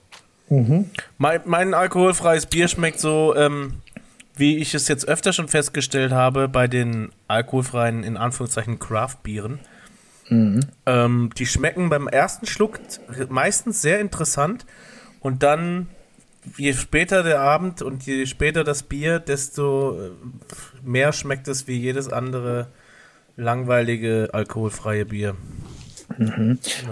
[0.50, 0.90] Mhm.
[1.18, 3.74] Mein, mein alkoholfreies Bier schmeckt so, ähm,
[4.36, 9.60] wie ich es jetzt öfter schon festgestellt habe, bei den alkoholfreien, in Anführungszeichen, Craft-Bieren.
[10.30, 10.62] Mhm.
[10.86, 12.80] Ähm, die schmecken beim ersten Schluck
[13.30, 14.66] meistens sehr interessant
[15.20, 15.88] und dann,
[16.58, 20.10] je später der Abend und je später das Bier, desto äh,
[20.84, 22.68] mehr schmeckt es wie jedes andere
[23.36, 25.36] langweilige alkoholfreie Bier.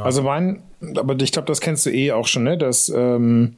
[0.04, 0.62] Also mein,
[0.96, 2.58] aber ich glaube, das kennst du eh auch schon, ne?
[2.58, 3.58] Das, ähm,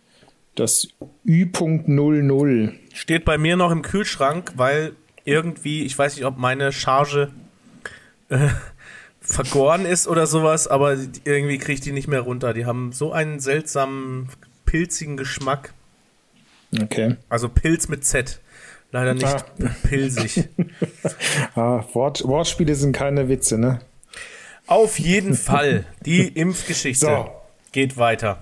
[0.56, 0.88] das
[1.26, 2.74] Ü.00.
[2.94, 4.94] Steht bei mir noch im Kühlschrank, weil
[5.26, 7.32] irgendwie, ich weiß nicht, ob meine Charge
[8.30, 8.48] äh,
[9.28, 12.54] vergoren ist oder sowas, aber irgendwie kriege ich die nicht mehr runter.
[12.54, 14.30] Die haben so einen seltsamen,
[14.66, 15.74] pilzigen Geschmack.
[16.82, 17.16] Okay.
[17.30, 18.40] Also Pilz mit Z.
[18.92, 19.46] Leider nicht Ah.
[19.88, 20.48] pilsig.
[21.56, 23.80] Ah, Wort, Wortspiele sind keine Witze, ne?
[24.68, 25.86] Auf jeden Fall.
[26.06, 27.30] Die Impfgeschichte So.
[27.72, 28.40] geht weiter.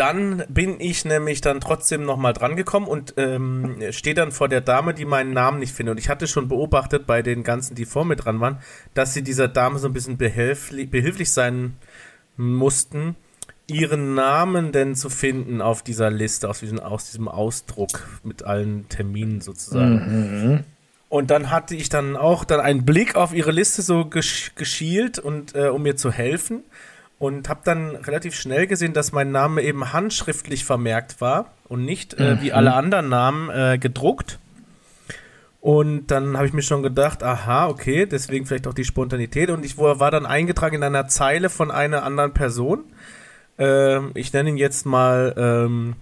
[0.00, 4.62] Dann bin ich nämlich dann trotzdem nochmal dran gekommen und ähm, stehe dann vor der
[4.62, 5.92] Dame, die meinen Namen nicht findet.
[5.92, 8.60] Und ich hatte schon beobachtet bei den ganzen, die vor mir dran waren,
[8.94, 11.76] dass sie dieser Dame so ein bisschen behilflich, sein
[12.38, 13.14] mussten,
[13.66, 18.88] ihren Namen denn zu finden auf dieser Liste, aus diesem, aus diesem Ausdruck mit allen
[18.88, 20.64] Terminen sozusagen.
[21.10, 25.18] Und dann hatte ich dann auch dann einen Blick auf ihre Liste so gesch geschielt
[25.18, 26.62] und äh, um mir zu helfen
[27.20, 32.14] und habe dann relativ schnell gesehen, dass mein Name eben handschriftlich vermerkt war und nicht
[32.14, 34.38] äh, wie alle anderen Namen äh, gedruckt.
[35.60, 39.50] Und dann habe ich mir schon gedacht, aha, okay, deswegen vielleicht auch die Spontanität.
[39.50, 42.84] Und ich war dann eingetragen in einer Zeile von einer anderen Person.
[43.58, 45.96] Ähm, ich nenne ihn jetzt mal ähm,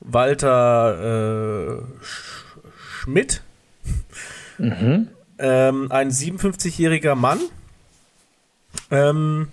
[0.00, 2.46] Walter äh, Sch
[2.78, 3.42] Schmidt.
[5.38, 7.40] Ähm, ein 57-jähriger Mann.
[8.90, 9.48] Ähm,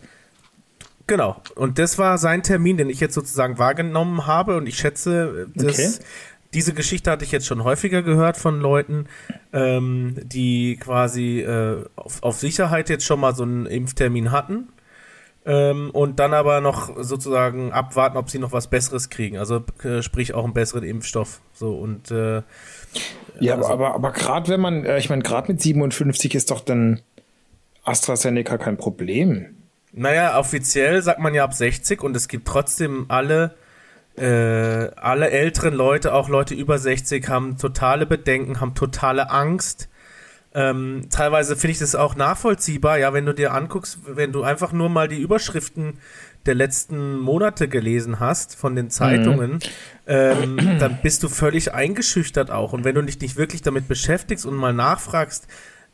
[1.08, 1.42] genau.
[1.56, 4.58] Und das war sein Termin, den ich jetzt sozusagen wahrgenommen habe.
[4.58, 5.90] Und ich schätze, dass Okay.
[6.54, 9.06] diese Geschichte hatte ich jetzt schon häufiger gehört von Leuten,
[9.52, 14.70] ähm, die quasi äh, auf, auf Sicherheit jetzt schon mal so einen Impftermin hatten.
[15.46, 19.38] Ähm, und dann aber noch sozusagen abwarten, ob sie noch was Besseres kriegen.
[19.38, 21.42] Also äh, sprich auch einen besseren Impfstoff.
[21.52, 22.44] So und äh,
[23.42, 26.50] Ja, Also- aber, aber, aber gerade wenn man, äh, ich meine, gerade mit 57 ist
[26.50, 27.02] doch dann
[27.84, 29.53] AstraZeneca kein Problem.
[29.96, 33.54] Naja, offiziell sagt man ja ab 60 und es gibt trotzdem alle,
[34.18, 34.24] äh,
[34.96, 39.90] alle älteren Leute, auch Leute über 60, haben totale Bedenken, haben totale Angst.
[40.56, 44.72] Ähm, teilweise finde ich das auch nachvollziehbar, ja, wenn du dir anguckst, wenn du einfach
[44.72, 46.00] nur mal die Überschriften
[46.48, 49.60] der letzten Monate gelesen hast von den Zeitungen,
[50.08, 52.74] ähm, dann bist du völlig eingeschüchtert auch.
[52.74, 55.48] Und wenn du dich nicht wirklich damit beschäftigst und mal nachfragst,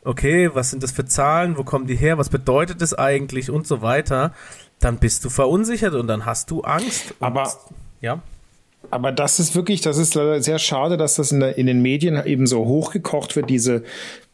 [0.04, 3.66] okay, was sind das für Zahlen, wo kommen die her, was bedeutet das eigentlich und
[3.66, 4.32] so weiter,
[4.78, 7.12] dann bist du verunsichert und dann hast du Angst.
[7.20, 7.52] Und, Aber-
[8.00, 8.22] ja,
[8.90, 11.82] Aber das ist wirklich, das ist leider sehr schade, dass das in, der, in den
[11.82, 13.82] Medien eben so hochgekocht wird, diese,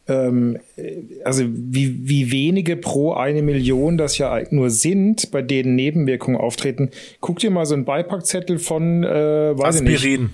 [0.07, 5.75] ähm, äh, also wie, wie wenige pro eine Million das ja nur sind, bei denen
[5.75, 6.91] Nebenwirkungen auftreten.
[7.19, 10.29] Guck dir mal so einen Beipackzettel von, äh, weiß ich nicht, Aspirin.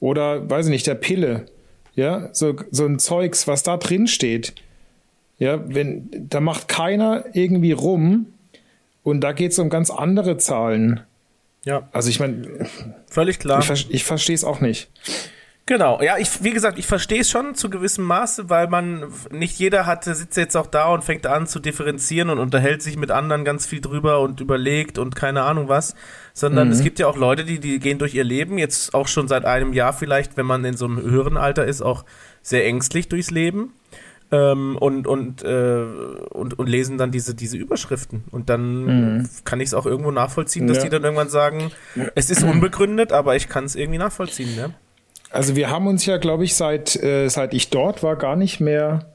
[0.00, 1.44] oder, weiß ich nicht, der Pille.
[1.98, 4.54] Ja, so, so ein Zeugs, was da drin steht.
[5.40, 8.26] Ja, wenn, da macht keiner irgendwie rum
[9.02, 11.00] und da geht es um ganz andere Zahlen.
[11.64, 11.88] Ja.
[11.90, 12.68] Also ich meine,
[13.10, 13.68] völlig klar.
[13.68, 14.88] Ich, ich verstehe es auch nicht.
[15.66, 19.58] Genau, ja, ich, wie gesagt, ich verstehe es schon zu gewissem Maße, weil man, nicht
[19.58, 23.10] jeder hat, sitzt jetzt auch da und fängt an zu differenzieren und unterhält sich mit
[23.10, 25.96] anderen ganz viel drüber und überlegt und keine Ahnung was,
[26.38, 26.72] sondern mhm.
[26.72, 29.44] es gibt ja auch Leute, die, die gehen durch ihr Leben, jetzt auch schon seit
[29.44, 32.04] einem Jahr vielleicht, wenn man in so einem höheren Alter ist, auch
[32.42, 33.72] sehr ängstlich durchs Leben.
[34.30, 35.84] Ähm, und, und, äh,
[36.30, 38.24] und, und lesen dann diese, diese Überschriften.
[38.30, 39.28] Und dann mhm.
[39.44, 40.82] kann ich es auch irgendwo nachvollziehen, dass ja.
[40.84, 41.72] die dann irgendwann sagen,
[42.14, 44.54] es ist unbegründet, aber ich kann es irgendwie nachvollziehen.
[44.54, 44.74] Ne?
[45.30, 48.60] Also wir haben uns ja, glaube ich, seit, äh, seit ich dort war, gar nicht
[48.60, 49.06] mehr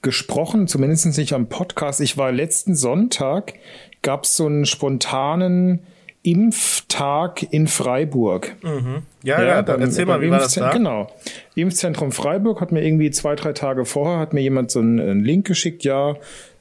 [0.00, 2.00] gesprochen, zumindest nicht am Podcast.
[2.00, 3.54] Ich war letzten Sonntag,
[4.00, 5.80] gab es so einen spontanen
[6.22, 8.54] Impftag in Freiburg.
[8.62, 9.02] Mhm.
[9.24, 10.70] Ja, ja, ja dann erzähl mal, wie war das da?
[10.70, 11.10] Genau.
[11.54, 15.24] Impfzentrum Freiburg hat mir irgendwie zwei, drei Tage vorher, hat mir jemand so einen, einen
[15.24, 16.16] Link geschickt, ja,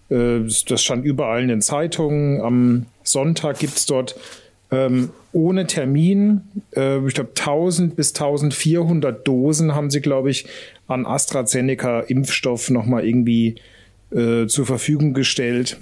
[0.09, 2.41] äh, das stand überall in den Zeitungen.
[2.41, 4.15] Am Sonntag gibt's dort
[4.71, 6.41] ähm, ohne Termin,
[6.75, 10.45] äh, ich glaube 1000 bis 1400 Dosen haben sie, glaube ich,
[10.87, 13.55] an AstraZeneca Impfstoff nochmal irgendwie
[14.11, 15.77] äh, zur Verfügung gestellt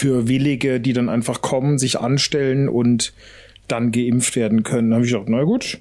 [0.00, 3.12] für Willige, die dann einfach kommen, sich anstellen und
[3.68, 4.90] dann geimpft werden können.
[4.90, 5.78] Da habe ich gedacht, na gut,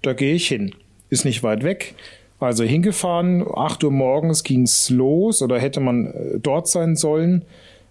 [0.00, 0.74] da gehe ich hin.
[1.10, 1.94] Ist nicht weit weg.
[2.40, 7.44] Also hingefahren, 8 Uhr morgens ging's los oder hätte man äh, dort sein sollen.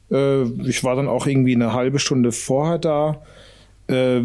[0.09, 3.21] Äh, ich war dann auch irgendwie eine halbe Stunde vorher da
[3.87, 4.21] äh,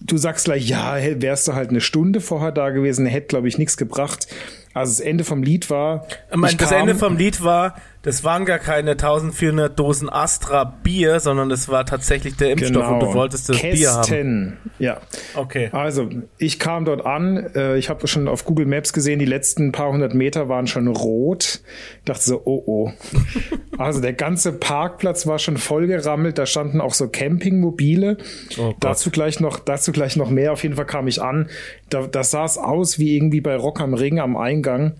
[0.00, 3.58] du sagst gleich, ja, wärst du halt eine Stunde vorher da gewesen, hätte, glaube ich,
[3.58, 4.26] nichts gebracht.
[4.74, 6.06] Also das Ende vom Lied war.
[6.30, 11.18] Ich meine, das Ende vom Lied war, das waren gar keine 1400 Dosen Astra Bier,
[11.18, 12.94] sondern das war tatsächlich der Impfstoff genau.
[12.94, 13.76] und du wolltest das Kästen.
[13.76, 14.58] Bier haben.
[14.78, 15.00] Ja.
[15.34, 15.70] Okay.
[15.72, 19.72] Also, ich kam dort an, äh, ich habe schon auf Google Maps gesehen, die letzten
[19.72, 21.62] paar hundert Meter waren schon rot.
[22.04, 22.92] dachte so, oh oh.
[23.76, 28.18] also der ganze Parkplatz war schon vollgerammelt, da standen auch so Campingmobile.
[28.56, 30.52] Oh dazu gleich noch, dazu gleich noch mehr.
[30.52, 31.50] Auf jeden Fall kam ich an.
[31.90, 34.92] Da, das sah es aus wie irgendwie bei Rock am Ring am Eingang.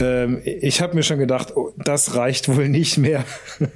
[0.00, 3.24] Ähm, ich habe mir schon gedacht, oh, das reicht wohl nicht mehr.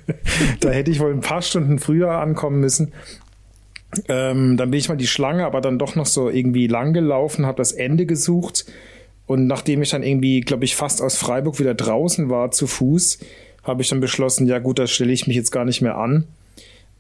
[0.61, 2.93] da hätte ich wohl ein paar Stunden früher ankommen müssen.
[4.09, 7.47] Ähm, dann bin ich mal die Schlange, aber dann doch noch so irgendwie lang gelaufen,
[7.47, 8.67] habe das Ende gesucht.
[9.27, 13.19] Und nachdem ich dann irgendwie, glaube ich, fast aus Freiburg wieder draußen war zu Fuß,
[13.65, 16.27] habe ich dann beschlossen, ja gut, da stelle ich mich jetzt gar nicht mehr an.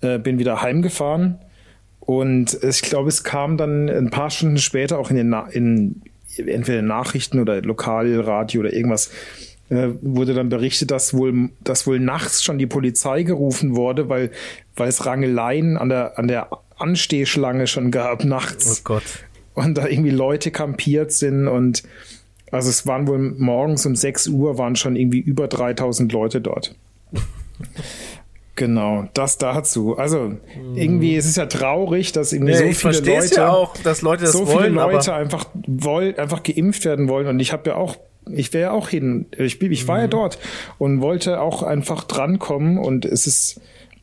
[0.00, 1.38] Äh, bin wieder heimgefahren.
[2.00, 6.02] Und ich glaube, es kam dann ein paar Stunden später auch in den, Na in
[6.38, 9.10] entweder Nachrichten oder Lokalradio oder irgendwas
[9.68, 14.30] äh, wurde dann berichtet, dass wohl, dass wohl nachts schon die Polizei gerufen wurde, weil,
[14.76, 18.80] weil es Rangeleien an der, an der Anstehschlange schon gab nachts.
[18.80, 19.02] Oh Gott.
[19.54, 21.82] Und da irgendwie Leute kampiert sind und
[22.52, 26.74] also es waren wohl morgens um 6 Uhr waren schon irgendwie über 3000 Leute dort.
[28.56, 29.98] Genau, das dazu.
[29.98, 30.32] Also
[30.74, 34.22] irgendwie ist es ja traurig, dass irgendwie nee, so viele Leute, ja auch, dass Leute
[34.22, 37.26] das so wollen, viele Leute einfach wollen, einfach geimpft werden wollen.
[37.26, 37.96] Und ich habe ja auch,
[38.30, 40.02] ich wäre ja auch hin, ich, ich war mhm.
[40.02, 40.38] ja dort
[40.78, 42.78] und wollte auch einfach drankommen.
[42.78, 43.60] Und es ist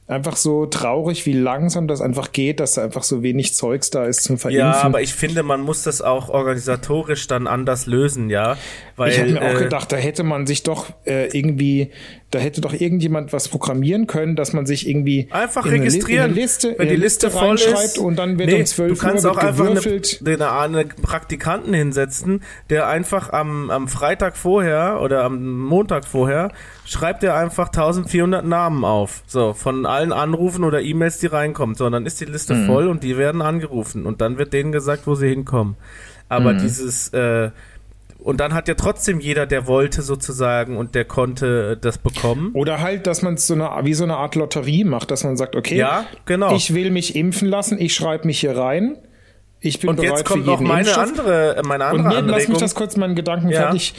[0.07, 4.05] einfach so traurig, wie langsam das einfach geht, dass da einfach so wenig Zeugs da
[4.05, 4.67] ist zum Verimpfen.
[4.67, 8.57] Ja, aber ich finde, man muss das auch organisatorisch dann anders lösen, ja.
[8.95, 11.91] Weil, ich habe mir äh, auch gedacht, da hätte man sich doch äh, irgendwie
[12.33, 16.75] da hätte doch irgendjemand was programmieren können, dass man sich irgendwie einfach registrieren, eine, Liste,
[16.77, 19.25] wenn die Liste, Liste voll ist und dann wird nee, um 12 Uhr Du kannst
[19.25, 26.05] auch einfach eine, eine, Praktikanten hinsetzen, der einfach am, am Freitag vorher oder am Montag
[26.05, 26.51] vorher
[26.85, 29.23] schreibt er einfach 1400 Namen auf.
[29.27, 31.75] So, von allen Anrufen oder E-Mails, die reinkommen.
[31.75, 32.65] So, und dann ist die Liste mhm.
[32.65, 35.75] voll und die werden angerufen und dann wird denen gesagt, wo sie hinkommen.
[36.29, 36.59] Aber mhm.
[36.59, 37.51] dieses äh,
[38.23, 42.51] und dann hat ja trotzdem jeder, der wollte sozusagen und der konnte das bekommen.
[42.53, 45.35] Oder halt, dass man es so eine, wie so eine Art Lotterie macht, dass man
[45.35, 46.55] sagt, okay, ja, genau.
[46.55, 48.97] ich will mich impfen lassen, ich schreibe mich hier rein.
[49.59, 51.03] Ich bin und bereit jetzt kommt für noch meine Impfstoff.
[51.03, 53.61] andere, meine andere Und nee, lass mich das kurz meinen Gedanken ja.
[53.61, 53.93] fertig.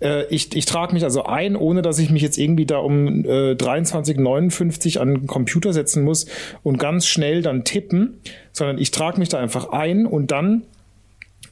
[0.00, 3.24] Äh, ich, ich trage mich also ein, ohne dass ich mich jetzt irgendwie da um
[3.24, 6.26] äh, 23,59 an den Computer setzen muss
[6.62, 8.20] und ganz schnell dann tippen,
[8.52, 10.62] sondern ich trage mich da einfach ein und dann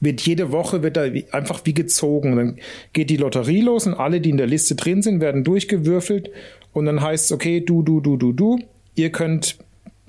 [0.00, 2.32] wird jede Woche wird da einfach wie gezogen.
[2.32, 2.58] Und dann
[2.92, 6.30] geht die Lotterie los und alle, die in der Liste drin sind, werden durchgewürfelt
[6.72, 8.58] und dann heißt es, okay, du, du, du, du, du,
[8.94, 9.58] ihr könnt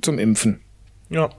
[0.02, 0.62] zum Impfen.
[1.10, 1.30] Ja.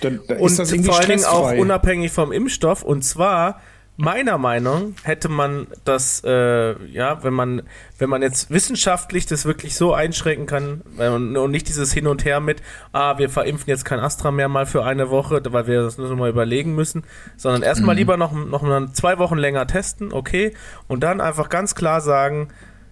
[0.00, 3.60] Dann, dann und ist das irgendwie vor allen Dingen auch unabhängig vom Impfstoff und zwar
[3.96, 7.62] meiner Meinung hätte man das, äh, ja, wenn man,
[7.98, 12.40] wenn man jetzt wissenschaftlich das wirklich so einschränken kann und nicht dieses Hin und Her
[12.40, 12.60] mit,
[12.92, 16.14] ah, wir verimpfen jetzt kein Astra mehr mal für eine Woche, weil wir das nur
[16.16, 17.04] mal überlegen müssen,
[17.36, 17.98] sondern erstmal mhm.
[17.98, 20.54] lieber noch, noch mal zwei Wochen länger testen, okay,
[20.88, 22.48] und dann einfach ganz klar sagen,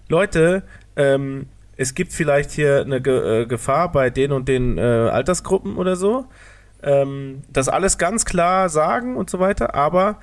[0.09, 0.63] Leute,
[0.95, 5.77] ähm, es gibt vielleicht hier eine Ge äh, Gefahr bei den und den äh, Altersgruppen
[5.77, 6.27] oder so.
[6.83, 10.19] Ähm, das alles ganz klar sagen und so weiter, aber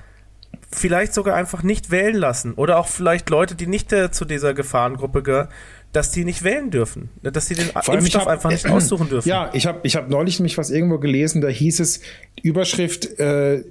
[0.72, 2.54] vielleicht sogar einfach nicht wählen lassen.
[2.54, 5.48] Oder auch vielleicht Leute, die nicht äh, zu dieser Gefahrengruppe gehören,
[5.92, 7.10] dass die nicht wählen dürfen.
[7.22, 9.28] Dass die den Vor Impfstoff hab, einfach nicht äh, aussuchen dürfen.
[9.28, 12.00] Ja, ich habe ich hab neulich nämlich was irgendwo gelesen, da hieß es,
[12.42, 13.64] Überschrift, äh,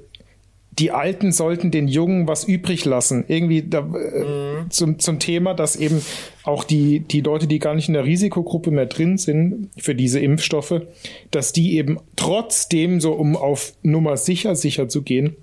[0.77, 3.25] die Alten sollten den Jungen was übrig lassen.
[3.27, 4.69] Irgendwie da, äh, mhm.
[4.71, 6.01] zum, zum Thema, dass eben
[6.43, 10.19] auch die, die Leute, die gar nicht in der Risikogruppe mehr drin sind für diese
[10.19, 10.81] Impfstoffe,
[11.31, 15.35] dass die eben trotzdem so, um auf Nummer sicher, sicher zu gehen,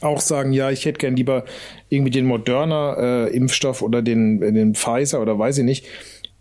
[0.00, 1.44] auch sagen, ja, ich hätte gern lieber
[1.88, 5.86] irgendwie den Moderna äh, Impfstoff oder den, den Pfizer oder weiß ich nicht,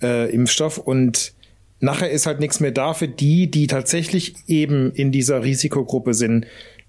[0.01, 1.33] äh, Impfstoff und
[1.79, 6.45] nachher ist halt nichts mehr da für die, die tatsächlich eben in dieser Risikogruppe sind.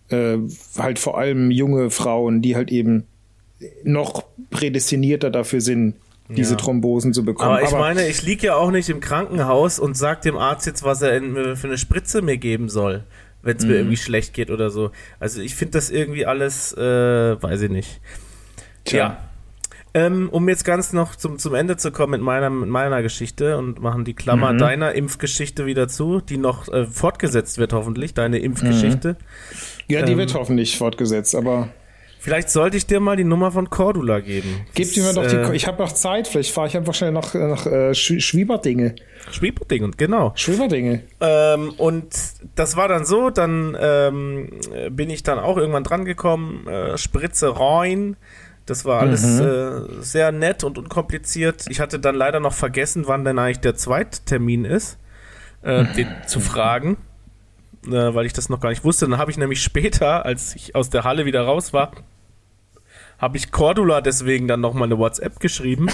[0.08, 0.38] Äh,
[0.78, 3.04] halt vor allem junge Frauen, die halt eben
[3.84, 5.94] noch prädestinierter dafür sind,
[6.28, 6.56] diese ja.
[6.58, 7.50] Thrombosen zu bekommen.
[7.50, 10.66] Aber ich Aber meine, ich liege ja auch nicht im Krankenhaus und sag dem Arzt
[10.66, 13.04] jetzt, was er in, für eine Spritze mir geben soll
[13.42, 13.78] wenn es mir mhm.
[13.78, 14.90] irgendwie schlecht geht oder so.
[15.20, 18.00] Also ich finde das irgendwie alles, äh, weiß ich nicht.
[18.84, 18.98] Tja.
[18.98, 19.28] Ja.
[19.94, 23.58] Ähm, um jetzt ganz noch zum, zum Ende zu kommen mit meiner, mit meiner Geschichte
[23.58, 24.58] und machen die Klammer mhm.
[24.58, 29.10] deiner Impfgeschichte wieder zu, die noch äh, fortgesetzt wird hoffentlich, deine Impfgeschichte.
[29.10, 29.56] Mhm.
[29.88, 31.68] Ja, die ähm, wird hoffentlich fortgesetzt, aber
[32.22, 34.64] Vielleicht sollte ich dir mal die Nummer von Cordula geben.
[34.74, 35.34] Gib dir mir doch die.
[35.34, 36.28] Äh, ich habe noch Zeit.
[36.28, 38.94] Vielleicht fahre ich einfach schnell nach, nach äh, Schwieberdinge.
[39.32, 40.30] Schwieberdinge, genau.
[40.36, 41.02] Schwieberdinge.
[41.20, 42.14] Ähm, und
[42.54, 43.30] das war dann so.
[43.30, 44.50] Dann ähm,
[44.90, 46.68] bin ich dann auch irgendwann dran gekommen.
[46.68, 48.16] Äh, Spritze rein.
[48.66, 49.40] Das war alles mhm.
[49.40, 51.64] äh, sehr nett und unkompliziert.
[51.70, 54.96] Ich hatte dann leider noch vergessen, wann denn eigentlich der Zweittermin ist,
[55.62, 56.98] äh, den zu fragen,
[57.84, 59.08] äh, weil ich das noch gar nicht wusste.
[59.08, 61.90] Dann habe ich nämlich später, als ich aus der Halle wieder raus war,
[63.22, 65.86] habe ich Cordula deswegen dann nochmal eine WhatsApp geschrieben.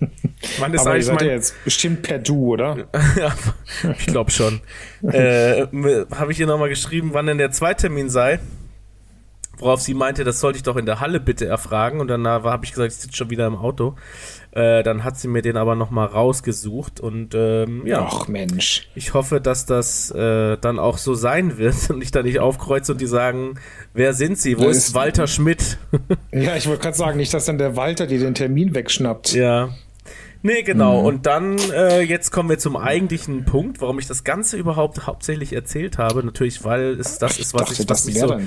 [0.58, 1.26] Wann ist Aber eigentlich mein...
[1.26, 2.86] jetzt bestimmt per Du, oder?
[3.18, 3.34] ja,
[3.98, 4.60] ich glaube schon.
[5.02, 5.66] äh,
[6.14, 8.38] habe ich ihr nochmal geschrieben, wann denn der Zweitermin sei.
[9.56, 12.00] Worauf sie meinte, das sollte ich doch in der Halle bitte erfragen.
[12.00, 13.96] Und dann habe ich gesagt, ich sitze schon wieder im Auto.
[14.56, 16.98] Äh, dann hat sie mir den aber nochmal rausgesucht.
[16.98, 18.08] Und ähm, ja.
[18.10, 18.88] Ach Mensch.
[18.94, 22.92] Ich hoffe, dass das äh, dann auch so sein wird und ich da nicht aufkreuze
[22.92, 23.60] und die sagen,
[23.92, 24.58] wer sind sie?
[24.58, 25.76] Wo ist, ist Walter Schmidt?
[26.32, 29.34] ja, ich wollte gerade sagen, nicht, dass dann der Walter dir den Termin wegschnappt.
[29.34, 29.74] Ja.
[30.40, 31.00] Nee, genau.
[31.00, 31.06] Mhm.
[31.06, 35.52] Und dann, äh, jetzt kommen wir zum eigentlichen Punkt, warum ich das Ganze überhaupt hauptsächlich
[35.52, 36.24] erzählt habe.
[36.24, 38.38] Natürlich, weil es das ist, was, dachte, ich, was mich so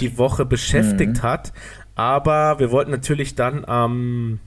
[0.00, 1.22] die Woche beschäftigt mhm.
[1.22, 1.52] hat.
[1.96, 4.38] Aber wir wollten natürlich dann am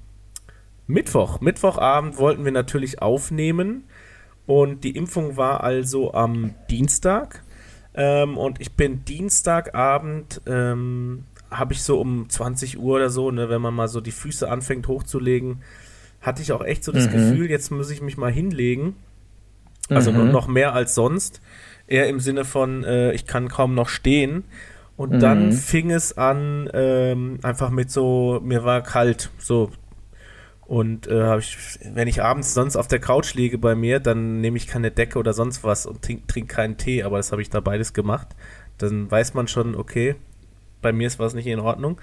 [0.89, 3.83] Mittwoch, Mittwochabend wollten wir natürlich aufnehmen.
[4.47, 7.43] Und die Impfung war also am Dienstag.
[7.93, 13.49] Ähm, und ich bin Dienstagabend, ähm, habe ich so um 20 Uhr oder so, ne,
[13.49, 15.61] wenn man mal so die Füße anfängt hochzulegen,
[16.21, 17.11] hatte ich auch echt so das mhm.
[17.11, 18.95] Gefühl, jetzt muss ich mich mal hinlegen.
[19.89, 20.31] Also mhm.
[20.31, 21.39] noch mehr als sonst.
[21.85, 24.43] Eher im Sinne von, äh, ich kann kaum noch stehen.
[24.97, 25.19] Und mhm.
[25.19, 29.69] dann fing es an, ähm, einfach mit so, mir war kalt, so.
[30.69, 31.57] Und äh, ich,
[31.95, 35.17] wenn ich abends sonst auf der Couch liege bei mir, dann nehme ich keine Decke
[35.17, 38.27] oder sonst was und trinke trink keinen Tee, aber das habe ich da beides gemacht.
[38.77, 40.15] Dann weiß man schon, okay,
[40.83, 41.99] bei mir ist was nicht in Ordnung.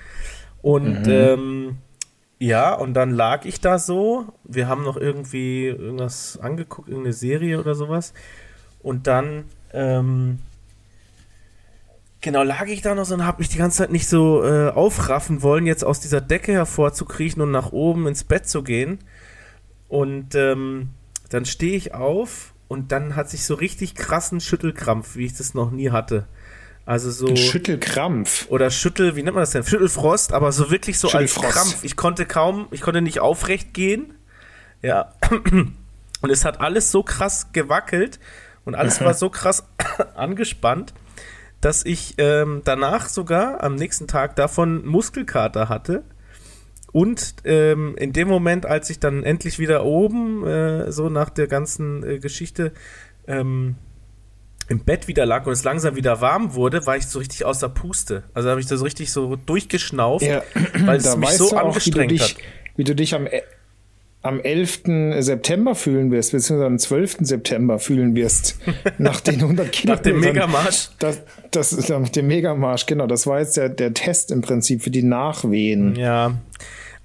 [0.63, 1.13] Und mhm.
[1.13, 1.77] ähm,
[2.41, 4.27] ja, und dann lag ich da so.
[4.43, 8.15] Wir haben noch irgendwie irgendwas angeguckt, irgendeine Serie oder sowas.
[8.83, 10.41] Und dann, ähm,
[12.27, 14.71] genau, lag ich da noch so und habe mich die ganze Zeit nicht so äh,
[14.71, 18.99] aufraffen wollen, jetzt aus dieser Decke hervorzukriechen und nach oben ins Bett zu gehen.
[19.87, 20.91] Und ähm,
[21.31, 25.55] dann stehe ich auf und dann hat sich so richtig krassen Schüttelkrampf, wie ich das
[25.55, 26.27] noch nie hatte.
[26.85, 27.37] Also so.
[27.37, 28.47] Schüttelkrampf.
[28.49, 29.63] Oder Schüttel, wie nennt man das denn?
[29.63, 31.85] Schüttelfrost, aber so wirklich so als Krampf.
[31.85, 34.15] Ich konnte kaum, ich konnte nicht aufrecht gehen.
[34.83, 35.13] Ja.
[35.31, 38.19] Und es hat alles so krass gewackelt
[38.65, 39.65] und alles war so krass
[40.17, 40.93] angespannt,
[41.61, 46.03] dass ich ähm, danach sogar am nächsten Tag davon Muskelkater hatte.
[46.93, 51.47] Und ähm, in dem Moment, als ich dann endlich wieder oben, äh, so nach der
[51.47, 52.73] ganzen äh, Geschichte,
[53.27, 53.77] ähm,
[54.69, 57.69] im Bett wieder lag und es langsam wieder warm wurde, war ich so richtig außer
[57.69, 58.25] Puste.
[58.35, 60.43] Also habe ich da so richtig so durchgeschnauft, ja,
[60.85, 62.37] weil es mich so angestrengt wie dich, hat.
[62.77, 63.43] Wie du dich am, e
[64.27, 64.83] am 11.
[65.21, 67.19] September fühlen wirst, beziehungsweise am 12.
[67.21, 68.59] September fühlen wirst,
[68.99, 69.97] nach den 100 Kilometern.
[69.97, 70.89] Nach dem Megamarsch?
[70.99, 73.07] Das, das ist nach dem Megamarsch, genau.
[73.07, 75.97] Das war jetzt der, der Test im Prinzip für die Nachwehen.
[75.97, 76.35] Ja.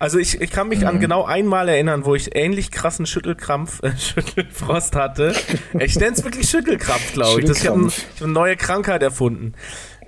[0.02, 0.88] Also ich, ich kann mich mhm.
[0.88, 5.36] an genau einmal erinnern, wo ich ähnlich krassen Schüttelkrampf, äh, Schüttelfrost hatte.
[5.78, 7.46] Ich nenne es wirklich Schüttelkrampf, glaube ich.
[7.46, 7.94] Das, ich habe hab
[8.24, 9.54] eine neue Krankheit erfunden.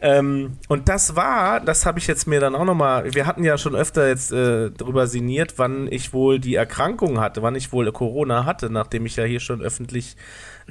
[0.03, 3.57] Ähm, und das war, das habe ich jetzt mir dann auch nochmal, wir hatten ja
[3.57, 7.89] schon öfter jetzt äh, darüber sinniert, wann ich wohl die Erkrankung hatte, wann ich wohl
[7.93, 10.17] Corona hatte, nachdem ich ja hier schon öffentlich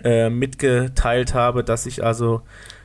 [0.04, 2.42] äh, mitgeteilt habe, dass ich also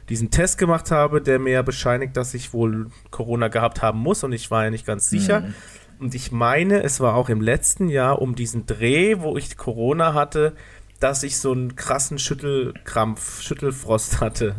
[0.07, 4.23] diesen Test gemacht habe, der mir ja bescheinigt, dass ich wohl Corona gehabt haben muss
[4.23, 5.41] und ich war ja nicht ganz sicher.
[5.41, 5.53] Mhm.
[5.99, 10.13] Und ich meine, es war auch im letzten Jahr um diesen Dreh, wo ich Corona
[10.13, 10.53] hatte,
[11.01, 14.55] dass ich so einen krassen Schüttelkrampf, Schüttelfrost hatte.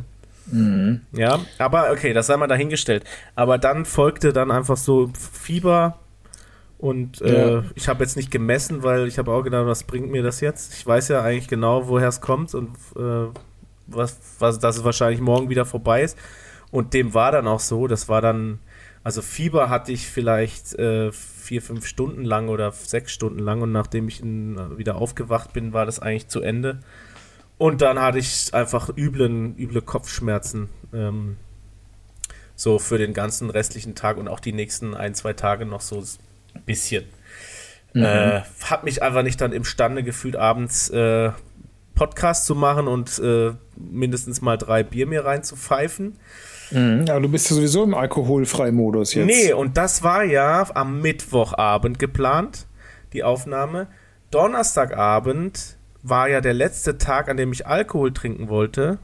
[0.51, 1.03] Mhm.
[1.13, 3.05] Ja, aber okay, das sei mal dahingestellt.
[3.35, 5.99] Aber dann folgte dann einfach so Fieber
[6.79, 7.65] und äh, ja.
[7.75, 10.75] ich habe jetzt nicht gemessen, weil ich habe auch gedacht, was bringt mir das jetzt?
[10.75, 13.27] Ich weiß ja eigentlich genau, woher es kommt und äh,
[13.89, 16.17] was, was, dass es wahrscheinlich morgen wieder vorbei ist.
[16.71, 17.89] Und dem war dann auch so.
[17.89, 18.61] Das war dann,
[19.03, 23.73] also Fieber hatte ich vielleicht äh, vier, fünf Stunden lang oder sechs Stunden lang und
[23.73, 26.81] nachdem ich in, wieder aufgewacht bin, war das eigentlich zu Ende.
[27.59, 30.69] Und dann hatte ich einfach üblen, üble Kopfschmerzen.
[30.95, 31.37] Ähm,
[32.59, 36.01] so für den ganzen restlichen Tag und auch die nächsten ein, zwei Tage noch so
[36.55, 37.05] ein bisschen.
[37.95, 38.03] Mhm.
[38.03, 41.31] Äh, hab mich einfach nicht dann imstande gefühlt, abends äh,
[41.95, 46.19] Podcast zu machen und äh, mindestens mal drei Bier mir reinzupfeifen.
[46.71, 49.27] Mhm, ja, du bist ja sowieso im Alkoholfrei-Modus jetzt.
[49.27, 52.67] Nee, und das war ja am Mittwochabend geplant,
[53.13, 53.87] die Aufnahme.
[54.31, 58.99] Donnerstagabend war ja der letzte Tag, an dem ich Alkohol trinken wollte,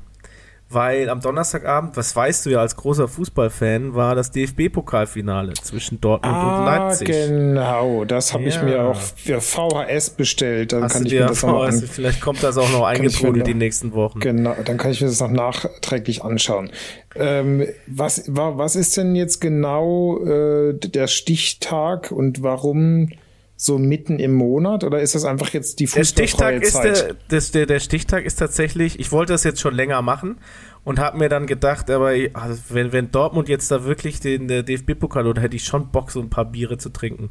[0.71, 6.35] weil am Donnerstagabend, was weißt du ja als großer Fußballfan, war das DFB-Pokalfinale zwischen Dortmund
[6.35, 7.09] ah, und Leipzig.
[7.09, 8.49] Genau, das habe ja.
[8.49, 10.73] ich mir auch für VHS bestellt.
[10.73, 13.55] Dann Hast kann ich mir das VHS, noch Vielleicht kommt das auch noch eingetrudelt die
[13.55, 14.21] nächsten Wochen.
[14.21, 16.71] Genau, dann kann ich mir das noch nachträglich anschauen.
[17.15, 23.11] Ähm, was, was ist denn jetzt genau äh, der Stichtag und warum
[23.57, 27.17] so mitten im Monat oder ist das einfach jetzt die fußballfreie der Stichtag Zeit?
[27.31, 30.39] Ist der, der, der Stichtag ist tatsächlich, ich wollte das jetzt schon länger machen
[30.83, 35.27] und habe mir dann gedacht, aber also wenn, wenn Dortmund jetzt da wirklich den DFB-Pokal
[35.27, 37.31] oder hätte ich schon Bock, so ein paar Biere zu trinken.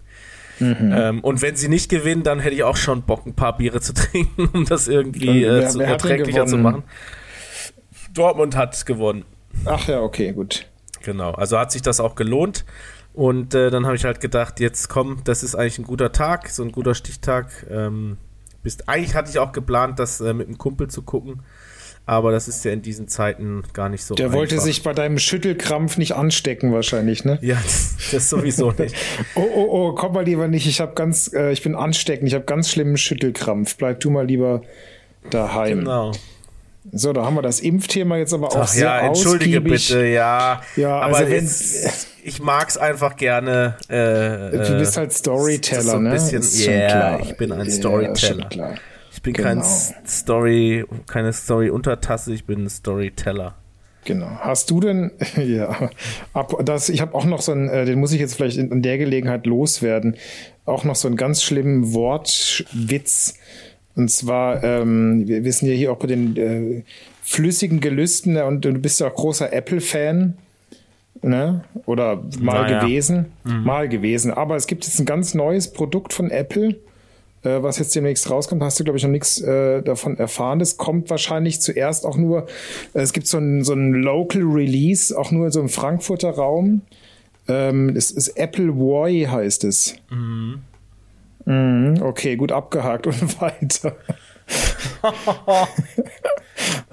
[0.60, 0.94] Mhm.
[0.96, 3.82] Ähm, und wenn sie nicht gewinnen, dann hätte ich auch schon Bock, ein paar Biere
[3.82, 6.84] zu trinken, um das irgendwie äh, wer, zu, erträglicher zu machen.
[8.14, 9.26] Dortmund hat gewonnen.
[9.66, 10.68] Ach ja, okay, gut.
[11.02, 12.66] Genau, also hat sich das auch gelohnt.
[13.14, 16.50] Und äh, dann habe ich halt gedacht, jetzt komm, das ist eigentlich ein guter Tag,
[16.50, 17.68] so ein guter Stichtag.
[17.70, 18.18] Ähm,
[18.64, 21.44] bist, eigentlich hatte ich auch geplant, das äh, mit einem Kumpel zu gucken.
[22.06, 24.16] Aber das ist ja in diesen Zeiten gar nicht so.
[24.16, 24.40] Der einfach.
[24.40, 27.40] wollte sich bei deinem Schüttelkrampf nicht anstecken, wahrscheinlich, ne?
[27.42, 28.96] Ja, das, das sowieso nicht.
[29.36, 30.68] oh, oh, oh, komm mal lieber nicht.
[30.68, 32.28] Ich habe ganz, äh, ich bin ansteckend.
[32.28, 33.78] Ich habe ganz schlimmen Schüttelkrampf.
[33.78, 34.64] Bleib du mal lieber
[35.30, 35.80] daheim.
[35.80, 36.12] Genau.
[36.92, 39.88] So, da haben wir das Impfthema jetzt aber auch Ach, sehr ja, entschuldige ausgiebig.
[39.88, 40.62] bitte, ja.
[40.76, 41.50] Ja, aber also wenn,
[42.24, 43.78] ich mag's einfach gerne.
[43.88, 46.12] Äh, du bist halt Storyteller, so ein ne?
[46.12, 48.50] Bisschen, ist yeah, ich bin ein Storyteller.
[48.54, 48.76] Yeah,
[49.12, 49.48] ich bin genau.
[49.48, 49.64] kein
[50.06, 53.56] Story, keine Story-Untertasse, ich bin ein Storyteller.
[54.06, 54.28] Genau.
[54.40, 55.90] Hast du denn, ja,
[56.34, 58.72] ab, das, ich habe auch noch so einen, äh, den muss ich jetzt vielleicht in,
[58.72, 60.18] in der Gelegenheit loswerden,
[60.66, 63.36] auch noch so einen ganz schlimmen Wortwitz
[63.96, 66.84] und zwar, ähm, wir wissen ja hier auch bei den äh,
[67.22, 70.38] flüssigen Gelüsten und du bist ja auch großer Apple-Fan.
[71.22, 71.64] Ne?
[71.86, 72.82] Oder mal naja.
[72.82, 73.28] gewesen.
[73.44, 73.64] Mhm.
[73.64, 74.32] Mal gewesen.
[74.32, 76.76] Aber es gibt jetzt ein ganz neues Produkt von Apple,
[77.44, 78.62] äh, was jetzt demnächst rauskommt.
[78.62, 80.60] Hast du, glaube ich, noch nichts äh, davon erfahren.
[80.60, 82.48] Das kommt wahrscheinlich zuerst auch nur,
[82.94, 86.82] äh, es gibt so ein, so ein Local Release, auch nur so im Frankfurter Raum.
[87.48, 89.96] Ähm, es ist Apple Boy, heißt es.
[90.10, 90.62] Mhm.
[91.46, 93.96] Mhm, okay, gut abgehakt und weiter.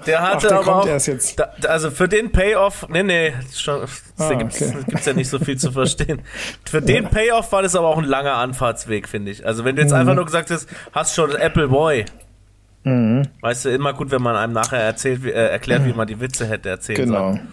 [0.05, 0.87] der hatte Ach, der aber auch,
[1.35, 4.77] da, also für den Payoff, nee, nee, schon, ah, da gibt's, okay.
[4.87, 6.21] gibt's ja nicht so viel zu verstehen.
[6.65, 9.45] Für den Payoff war das aber auch ein langer Anfahrtsweg, finde ich.
[9.45, 9.97] Also wenn du jetzt mhm.
[9.97, 12.05] einfach nur gesagt hast, hast schon Apple Boy,
[12.83, 13.23] mhm.
[13.41, 16.47] weißt du, immer gut, wenn man einem nachher erzählt, äh, erklärt, wie man die Witze
[16.47, 17.33] hätte erzählen genau.
[17.33, 17.47] sollen.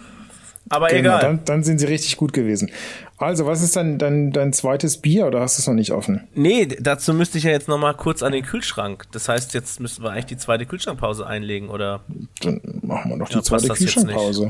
[0.71, 1.21] Aber genau, egal.
[1.21, 2.71] Dann, dann, sind sie richtig gut gewesen.
[3.17, 6.29] Also, was ist dann dein, dein zweites Bier oder hast du es noch nicht offen?
[6.35, 9.07] Nee, dazu müsste ich ja jetzt noch mal kurz an den Kühlschrank.
[9.13, 12.01] Das heißt, jetzt müssten wir eigentlich die zweite Kühlschrankpause einlegen, oder?
[12.41, 14.49] Dann machen wir noch die zweite Kühlschrankpause.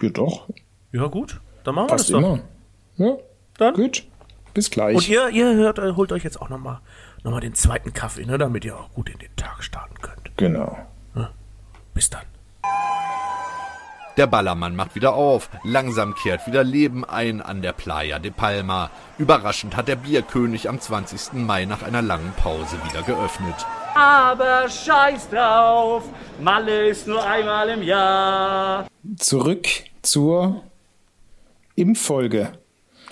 [0.00, 0.48] Ja, doch.
[0.92, 1.40] Ja, gut.
[1.64, 2.34] Dann machen passt wir das doch.
[2.98, 3.10] immer.
[3.10, 3.16] Ja,
[3.58, 3.74] dann.
[3.74, 4.04] Gut.
[4.54, 4.96] Bis gleich.
[4.96, 6.80] Und ihr, ihr hört, holt euch jetzt auch noch mal,
[7.24, 10.36] noch mal den zweiten Kaffee, ne, damit ihr auch gut in den Tag starten könnt.
[10.36, 10.76] Genau.
[11.14, 11.30] Ja?
[11.94, 12.24] Bis dann.
[14.18, 15.48] Der Ballermann macht wieder auf.
[15.64, 18.90] Langsam kehrt wieder Leben ein an der Playa de Palma.
[19.18, 21.32] Überraschend hat der Bierkönig am 20.
[21.34, 23.54] Mai nach einer langen Pause wieder geöffnet.
[23.94, 26.04] Aber scheiß drauf,
[26.42, 28.86] Malle ist nur einmal im Jahr.
[29.16, 29.66] Zurück
[30.02, 30.62] zur
[31.74, 32.52] Impffolge.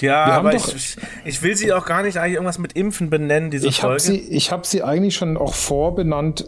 [0.00, 2.72] Ja, Wir haben aber doch- ich, ich will sie auch gar nicht eigentlich irgendwas mit
[2.74, 4.02] Impfen benennen, diese Ich habe Folge.
[4.02, 6.46] sie, ich hab sie eigentlich schon auch vorbenannt.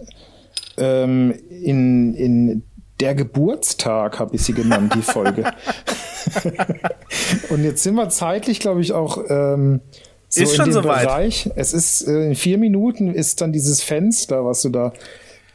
[0.79, 2.63] Ähm, in, in
[3.03, 5.43] der Geburtstag habe ich sie genannt, die Folge.
[7.51, 9.81] Und jetzt sind wir zeitlich, glaube ich, auch ähm,
[10.29, 11.03] so Ist in schon dem soweit.
[11.07, 11.51] Bereich.
[11.57, 14.93] Es ist äh, in vier Minuten ist dann dieses Fenster, was du da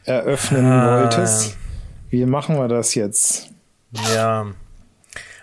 [0.04, 1.04] eröffnen Ah.
[1.04, 1.56] wolltest.
[2.10, 3.50] Wie machen wir das jetzt?
[4.14, 4.48] Ja.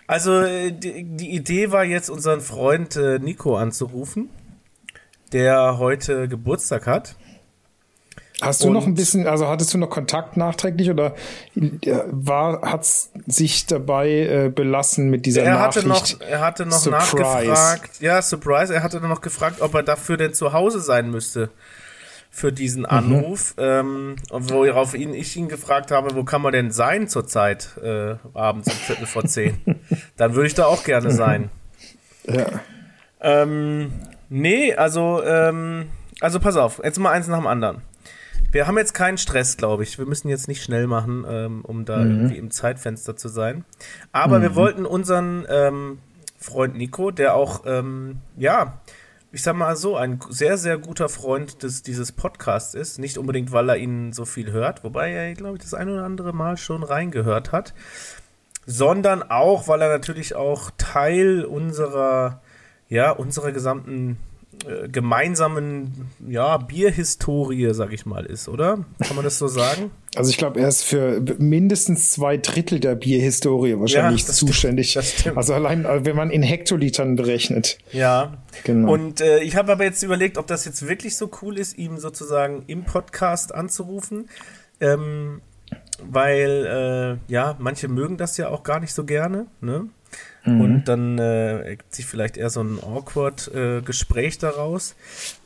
[0.06, 4.28] Also äh, die, die Idee war jetzt, unseren Freund äh, Nico anzurufen,
[5.32, 7.16] der heute Geburtstag hat.
[8.44, 11.14] Hast du noch Und- ein bisschen, also hattest du noch Kontakt nachträglich oder
[11.56, 11.70] äh,
[12.10, 16.20] war hat's sich dabei äh, belassen mit dieser Er hatte Nachricht?
[16.20, 17.20] noch, er hatte noch Surprise.
[17.48, 18.00] nachgefragt.
[18.00, 18.74] Ja, Surprise.
[18.74, 21.50] Er hatte noch gefragt, ob er dafür denn zu Hause sein müsste
[22.30, 22.88] für diesen Mhm.
[22.88, 23.54] Anruf.
[23.58, 28.16] Ähm, und worauf ihn, ich ihn gefragt habe, wo kann man denn sein zurzeit äh,
[28.34, 29.56] abends um Viertel vor zehn?
[30.16, 31.50] Dann würde ich da auch gerne sein.
[32.26, 32.46] Ja.
[33.20, 33.92] Ähm,
[34.28, 35.86] nee, also, ähm,
[36.20, 37.82] also pass auf, jetzt mal eins nach dem anderen.
[38.54, 39.98] Wir haben jetzt keinen Stress, glaube ich.
[39.98, 43.64] Wir müssen jetzt nicht schnell machen, ähm, um da irgendwie im Zeitfenster zu sein.
[44.12, 45.98] Aber wir wollten unseren ähm,
[46.38, 48.78] Freund Nico, der auch, ähm, ja,
[49.32, 53.00] ich sag mal so, ein sehr, sehr guter Freund des, dieses Podcasts ist.
[53.00, 56.04] Nicht unbedingt, weil er ihn so viel hört, wobei er, glaube ich, das ein oder
[56.04, 57.74] andere Mal schon reingehört hat,
[58.66, 62.40] sondern auch, weil er natürlich auch Teil unserer,
[62.88, 64.16] ja, unserer gesamten
[64.66, 68.84] äh, gemeinsamen, ja, Bierhistorie, sag ich mal, ist, oder?
[69.02, 69.90] Kann man das so sagen?
[70.16, 74.98] Also ich glaube, er ist für mindestens zwei Drittel der Bierhistorie wahrscheinlich Ja, zuständig.
[75.00, 75.36] stimmt.
[75.36, 77.78] Also allein, äh, wenn man in Hektolitern berechnet.
[77.92, 78.38] Ja.
[78.64, 78.92] Genau.
[78.92, 81.98] Und äh, ich habe aber jetzt überlegt, ob das jetzt wirklich so cool ist, ihm
[81.98, 84.28] sozusagen im Podcast anzurufen.
[84.80, 85.40] Ähm,
[86.02, 89.88] weil, äh, ja, manche mögen das ja auch gar nicht so gerne, ne?
[90.44, 90.60] Mhm.
[90.60, 94.94] Und dann äh, ergibt sich vielleicht eher so ein awkward äh, Gespräch daraus.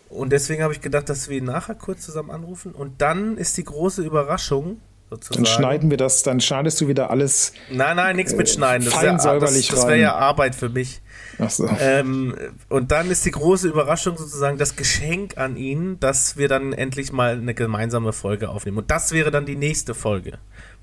[0.09, 2.73] Und deswegen habe ich gedacht, dass wir ihn nachher kurz zusammen anrufen.
[2.73, 4.81] Und dann ist die große Überraschung,
[5.11, 5.45] sozusagen.
[5.45, 7.53] Dann schneiden wir das, dann schneidest du wieder alles.
[7.71, 8.85] Nein, nein, nichts mit Schneiden.
[8.85, 11.01] Das wäre das, das wär ja Arbeit für mich.
[11.39, 11.69] Ach so.
[11.81, 12.35] Ähm,
[12.69, 17.13] und dann ist die große Überraschung sozusagen das Geschenk an ihn, dass wir dann endlich
[17.13, 18.79] mal eine gemeinsame Folge aufnehmen.
[18.79, 20.39] Und das wäre dann die nächste Folge,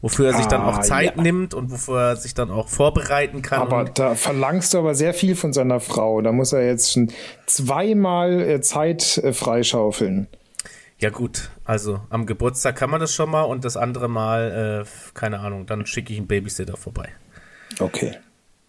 [0.05, 1.21] wofür er sich dann auch Ah, Zeit ja.
[1.23, 3.59] nimmt und wofür er sich dann auch vorbereiten kann.
[3.59, 6.21] Aber da verlangst du aber sehr viel von seiner Frau.
[6.21, 7.11] Da muss er jetzt schon
[7.47, 10.27] zweimal äh, Zeit äh, freischaufeln.
[10.99, 15.11] ja gut, also am Geburtstag kann man das schon mal und das andere Mal, äh,
[15.15, 17.09] keine Ahnung, dann schicke ich einen Babysitter vorbei.
[17.79, 18.15] Okay.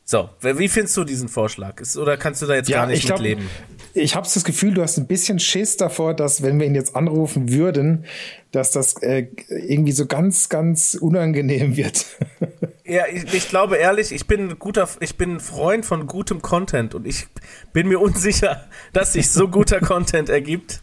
[0.08, 1.80] So, wie findest du diesen Vorschlag?
[1.80, 3.50] Ist, oder kannst du da jetzt gar nicht ich glaub, mit leben?
[3.92, 6.94] Ich habe das Gefühl, du hast ein bisschen Schiss davor, dass wenn wir ihn jetzt
[6.94, 8.04] anrufen würden,
[8.52, 12.06] dass das äh, irgendwie so ganz, ganz unangenehm wird.
[12.88, 16.40] Ja, ich, ich glaube ehrlich, ich bin ein guter, ich bin ein Freund von gutem
[16.40, 17.26] Content und ich
[17.72, 20.82] bin mir unsicher, dass sich so guter Content ergibt.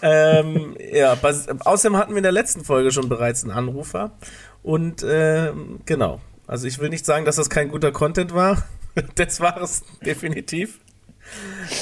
[0.00, 1.14] Ähm, ja,
[1.62, 4.16] außerdem hatten wir in der letzten Folge schon bereits einen Anrufer
[4.62, 6.22] und ähm, genau.
[6.52, 8.62] Also ich will nicht sagen, dass das kein guter Content war.
[9.14, 10.78] Das war es definitiv.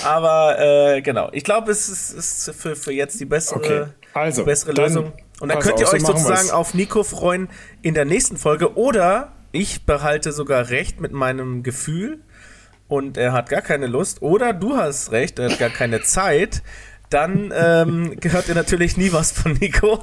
[0.04, 4.42] Aber äh, genau, ich glaube, es ist, ist für, für jetzt die bessere, Okay, also,
[4.42, 5.12] die bessere dann Lösung.
[5.40, 6.52] Und dann könnt ihr so euch machen sozusagen wir's.
[6.52, 7.48] auf Nico freuen
[7.82, 8.76] in der nächsten Folge.
[8.76, 12.20] Oder ich behalte sogar recht mit meinem Gefühl
[12.86, 14.22] und er hat gar keine Lust.
[14.22, 16.62] Oder du hast recht, er hat gar keine Zeit.
[17.10, 19.98] Dann ähm, hört ihr natürlich nie was von Nico.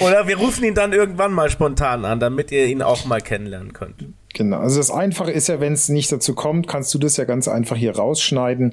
[0.00, 3.72] Oder wir rufen ihn dann irgendwann mal spontan an, damit ihr ihn auch mal kennenlernen
[3.74, 4.06] könnt.
[4.34, 4.58] Genau.
[4.60, 7.48] Also das Einfache ist ja, wenn es nicht dazu kommt, kannst du das ja ganz
[7.48, 8.72] einfach hier rausschneiden.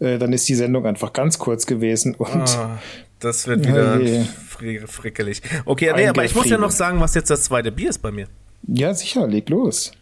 [0.00, 2.78] Äh, dann ist die Sendung einfach ganz kurz gewesen und Ah,
[3.20, 4.24] das wird wieder je.
[4.48, 5.42] fri frickelig.
[5.66, 8.10] Okay, nee, aber ich muss ja noch sagen, was jetzt das zweite Bier ist bei
[8.10, 8.26] mir.
[8.66, 9.92] ja, sicher, leg los.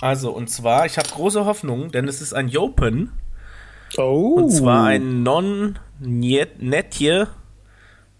[0.00, 3.12] Also, und zwar, ich habe große Hoffnung, denn es ist ein Jopen.
[3.96, 4.34] Oh.
[4.38, 7.28] Und zwar ein Non-Netje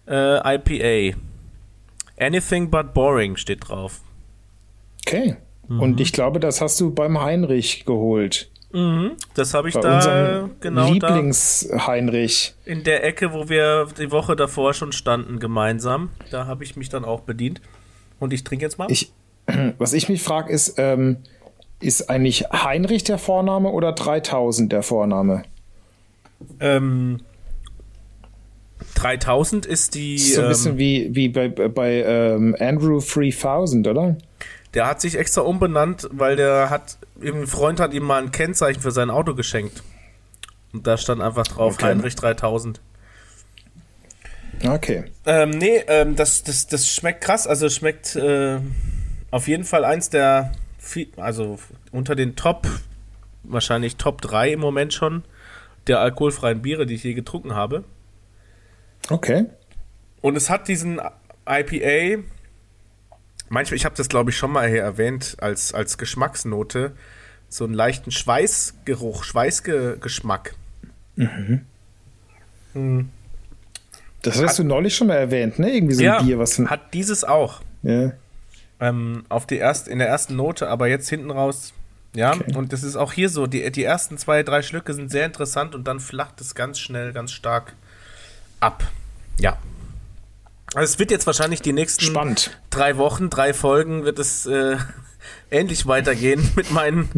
[0.07, 1.17] äh, IPA.
[2.19, 3.99] Anything but boring steht drauf.
[5.05, 5.35] Okay.
[5.67, 5.81] Mhm.
[5.81, 8.49] Und ich glaube, das hast du beim Heinrich geholt.
[9.33, 12.53] Das habe ich Bei da genau Lieblings-Heinrich.
[12.65, 16.09] in der Ecke, wo wir die Woche davor schon standen gemeinsam.
[16.31, 17.61] Da habe ich mich dann auch bedient.
[18.19, 18.91] Und ich trinke jetzt mal.
[18.91, 19.11] Ich,
[19.77, 21.17] was ich mich frage, ist, ähm,
[21.79, 25.43] ist eigentlich Heinrich der Vorname oder 3000 der Vorname?
[26.59, 27.21] Ähm,
[28.95, 30.17] 3000 ist die.
[30.17, 34.17] So ein ähm, bisschen wie, wie bei, bei ähm, Andrew 3000, oder?
[34.73, 38.81] Der hat sich extra umbenannt, weil der hat, ein Freund hat ihm mal ein Kennzeichen
[38.81, 39.81] für sein Auto geschenkt.
[40.73, 41.85] Und da stand einfach drauf Okay.
[41.85, 42.81] Heinrich 3000.
[44.65, 45.05] Okay.
[45.25, 47.47] Ähm, nee, ähm, das, das, das schmeckt krass.
[47.47, 48.59] Also schmeckt äh,
[49.31, 50.51] auf jeden Fall eins der,
[51.15, 51.59] also
[51.91, 52.67] unter den Top,
[53.43, 55.23] wahrscheinlich Top 3 im Moment schon,
[55.87, 57.83] der alkoholfreien Biere, die ich je getrunken habe.
[59.09, 59.45] Okay.
[60.21, 60.99] Und es hat diesen
[61.47, 62.23] IPA,
[63.49, 66.93] manchmal, ich habe das glaube ich schon mal hier erwähnt, als, als Geschmacksnote,
[67.49, 70.55] so einen leichten Schweißgeruch, Schweißgeschmack.
[74.21, 75.73] Das hast du neulich schon mal erwähnt, ne?
[75.73, 76.59] Irgendwie so ein Bier, was.
[76.59, 77.61] hat dieses auch.
[77.83, 78.11] ja.
[78.79, 81.73] ähm, auf die erst, in der ersten Note, aber jetzt hinten raus,
[82.17, 82.55] ja, Okay.
[82.55, 85.75] und das ist auch hier so, die, die ersten zwei, drei Schlücke sind sehr interessant
[85.75, 87.73] und dann flacht es ganz schnell, ganz stark
[88.59, 88.83] ab.
[89.39, 89.57] Ja.
[90.73, 92.59] Also es wird jetzt wahrscheinlich die nächsten Spannend.
[92.71, 94.77] drei Wochen, drei Folgen wird es äh,
[95.51, 97.09] ähnlich weitergehen mit meinen.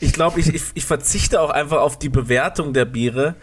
[0.00, 3.36] Ich glaube, ich, ich, ich verzichte auch einfach auf die Bewertung der Biere.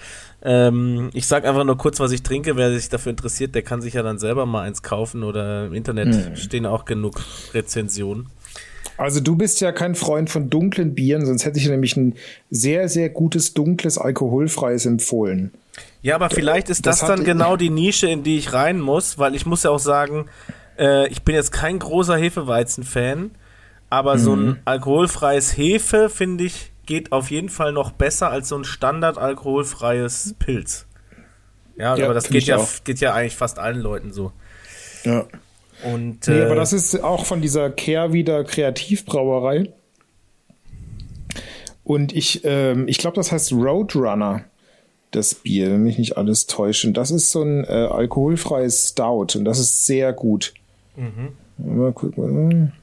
[0.43, 2.55] Ähm, ich sage einfach nur kurz, was ich trinke.
[2.57, 5.74] Wer sich dafür interessiert, der kann sich ja dann selber mal eins kaufen oder im
[5.74, 7.22] Internet stehen auch genug
[7.53, 8.28] Rezensionen.
[8.97, 12.15] Also du bist ja kein Freund von dunklen Bieren, sonst hätte ich nämlich ein
[12.49, 15.51] sehr, sehr gutes, dunkles, alkoholfreies empfohlen.
[16.01, 19.17] Ja, aber vielleicht ist das, das dann genau die Nische, in die ich rein muss,
[19.17, 20.27] weil ich muss ja auch sagen,
[20.79, 23.31] äh, ich bin jetzt kein großer Hefeweizen-Fan,
[23.89, 24.47] aber so Mhm.
[24.49, 29.17] ein alkoholfreies Hefe, finde ich, geht auf jeden Fall noch besser als so ein Standard
[29.17, 30.85] alkoholfreies Pilz.
[31.75, 32.69] Ja, Ja, aber das geht ja, auch.
[32.85, 34.31] geht ja eigentlich fast allen Leuten so.
[35.03, 35.25] Ja.
[35.93, 39.69] Und Nee, äh, aber das ist auch von dieser Kehrwieder Kreativbrauerei.
[41.83, 44.45] Und ich, ähm, ich glaube, das heißt Roadrunner,
[45.11, 46.86] das Bier, wenn mich nicht alles täuscht.
[46.86, 50.53] Und das ist so ein äh, alkoholfreies Stout und das ist sehr gut.
[51.57, 52.73] Mal gucken.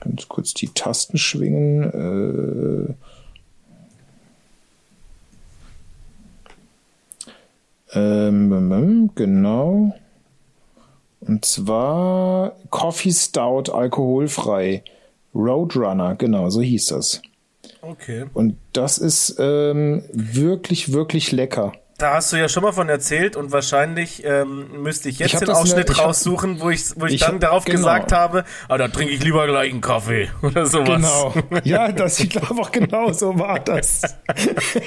[0.00, 2.96] Ganz kurz die Tasten schwingen.
[7.92, 9.94] Äh, ähm, genau.
[11.20, 14.82] Und zwar Coffee Stout alkoholfrei.
[15.34, 17.22] Roadrunner, genau, so hieß das.
[17.82, 18.24] okay.
[18.34, 21.72] Und das ist ähm, wirklich, wirklich lecker.
[22.00, 25.34] Da hast du ja schon mal von erzählt und wahrscheinlich ähm, müsste ich jetzt Ich
[25.34, 27.64] hab den in der- Ausschnitt hab- raussuchen, wo ich, wo ich, ich dann hab- darauf
[27.66, 27.76] genau.
[27.76, 30.86] gesagt habe, ah, da trinke ich lieber gleich einen Kaffee oder sowas.
[30.96, 31.34] Genau.
[31.64, 34.00] Ja, das, ich glaube auch genau so war das.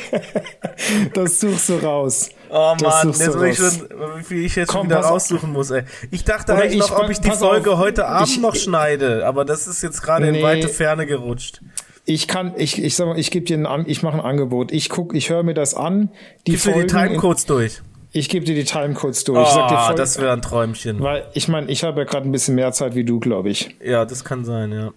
[1.13, 2.29] das suchst du raus.
[2.49, 5.71] Oh Mann, jetzt will ich schon, wie viel ich jetzt Komm, schon wieder raussuchen muss,
[5.71, 5.83] ey.
[6.11, 9.45] Ich dachte eigentlich ich- noch, ob ich die Folge auf, heute Abend noch schneide, aber
[9.45, 10.43] das ist jetzt gerade in Nee.
[10.43, 11.61] weite Ferne gerutscht.
[12.05, 14.71] Ich kann, ich, ich sag mal, ich gebe dir ein, ich mache ein Angebot.
[14.73, 16.09] Ich guck, ich höre mir das an.
[16.45, 17.81] Die Gibst du die Timecodes durch?
[18.11, 19.49] Ich gebe dir die Timecodes durch.
[19.53, 21.01] dir Oh, das wäre ein Träumchen.
[21.01, 23.75] weil ich meine, ich habe ja gerade ein bisschen mehr Zeit wie du, glaube ich.
[23.83, 24.91] Ja, das kann sein, ja.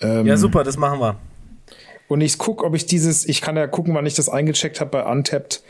[0.00, 1.16] Ähm, Ja, super, das machen wir.
[2.08, 4.90] Und ich guck, ob ich dieses, ich kann ja gucken, wann ich das eingecheckt habe
[4.90, 5.62] bei Untapped.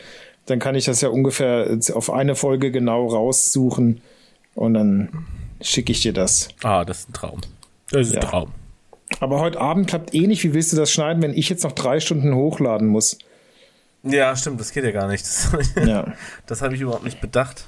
[0.46, 4.00] Dann kann ich das ja ungefähr auf eine Folge genau raussuchen
[4.54, 5.10] und dann
[5.60, 6.48] schicke ich dir das.
[6.62, 7.40] Ah, das ist ein Traum.
[7.90, 8.20] Das ist Ja.
[8.20, 8.52] ein Traum.
[9.20, 10.42] Aber heute Abend klappt eh nicht.
[10.44, 13.18] Wie willst du das schneiden, wenn ich jetzt noch drei Stunden hochladen muss?
[14.02, 15.24] Ja, stimmt, das geht ja gar nicht.
[15.24, 15.50] Das,
[15.84, 16.12] Ja.
[16.46, 17.66] das habe ich überhaupt nicht bedacht.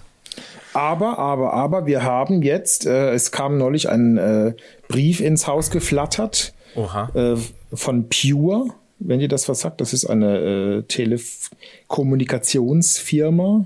[0.72, 4.54] Aber, aber, aber, wir haben jetzt, äh, es kam neulich ein äh,
[4.86, 7.10] Brief ins Haus geflattert Oha.
[7.14, 7.34] äh,
[7.74, 8.66] von Pure,
[9.00, 9.80] wenn ihr das was sagt.
[9.80, 13.64] Das ist eine äh, Telekommunikationsfirma.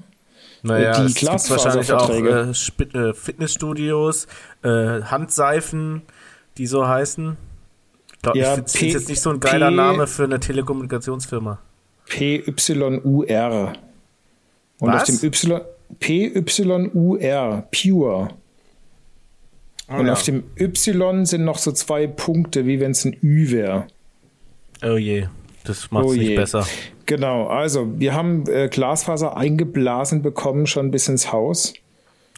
[0.63, 4.27] Naja, die es gibt wahrscheinlich auch äh, äh, Fitnessstudios,
[4.63, 6.01] Handseifen,
[6.57, 7.37] die so heißen.
[8.25, 11.59] Glaube, Ja, P- jetzt nicht so ein geiler P- Name für eine Telekommunikationsfirma.
[12.07, 13.73] PYUR.
[14.81, 15.03] Und Was?
[15.03, 15.61] auf dem Y
[16.01, 18.29] PYUR, Pure.
[19.89, 20.13] Oh, Und ja.
[20.13, 23.87] auf dem Y sind noch so zwei Punkte, wie wenn es ein Ü wäre.
[24.83, 25.27] oh je,
[25.65, 26.37] das macht es Oh nicht je.
[26.37, 26.67] besser.
[27.07, 31.75] Genau, also wir haben äh, Glasfaser eingeblasen bekommen, schon bis ins Haus.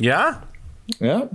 [0.00, 0.42] Ja?
[0.98, 1.28] Ja.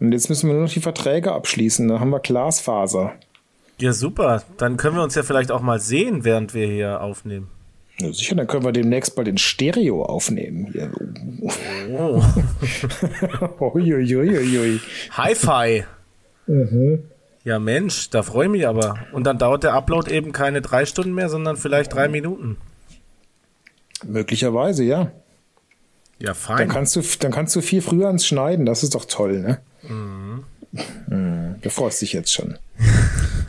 [0.00, 1.86] Und jetzt müssen wir nur noch die Verträge abschließen.
[1.88, 3.12] Dann haben wir Glasfaser.
[3.82, 4.44] Ja, super.
[4.58, 7.48] Dann können wir uns ja vielleicht auch mal sehen, während wir hier aufnehmen.
[7.98, 10.68] Ja, sicher, dann können wir demnächst bald in Stereo aufnehmen.
[10.70, 10.92] Hier.
[11.90, 12.22] Oh.
[15.16, 15.84] Hi-Fi.
[16.46, 17.02] Mhm.
[17.42, 18.94] Ja, Mensch, da freue ich mich aber.
[19.10, 22.58] Und dann dauert der Upload eben keine drei Stunden mehr, sondern vielleicht drei Minuten.
[24.04, 25.10] Möglicherweise, ja.
[26.20, 26.68] Ja, Dann fein.
[26.68, 28.64] kannst, du, dann kannst du viel früher ans Schneiden.
[28.64, 29.58] Das ist doch toll, ne?
[29.82, 30.44] Mhm.
[31.60, 32.58] Du freust dich jetzt schon.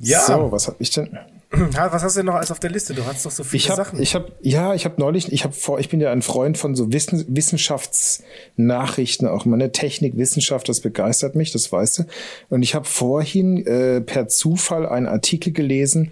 [0.00, 0.20] Ja.
[0.20, 1.18] So, was hab ich denn?
[1.52, 2.94] Was hast du denn noch alles auf der Liste?
[2.94, 4.00] Du hast doch so viele Ich habe, Sachen.
[4.00, 6.74] ich habe, ja, ich habe neulich, ich habe vor, ich bin ja ein Freund von
[6.74, 12.04] so Wissen, Wissenschaftsnachrichten, auch meine Technik, Wissenschaft, das begeistert mich, das weißt du.
[12.48, 16.10] Und ich habe vorhin äh, per Zufall einen Artikel gelesen,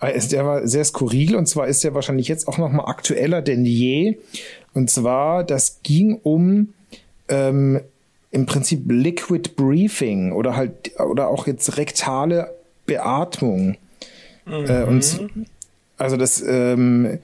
[0.00, 3.42] äh, der war sehr skurril und zwar ist der wahrscheinlich jetzt auch noch mal aktueller
[3.42, 4.16] denn je.
[4.72, 6.72] Und zwar, das ging um
[7.28, 7.82] ähm,
[8.30, 12.54] im Prinzip Liquid Briefing oder halt oder auch jetzt rektale
[12.86, 13.76] Beatmung.
[14.46, 15.28] Äh, und
[15.96, 17.18] also das ähm,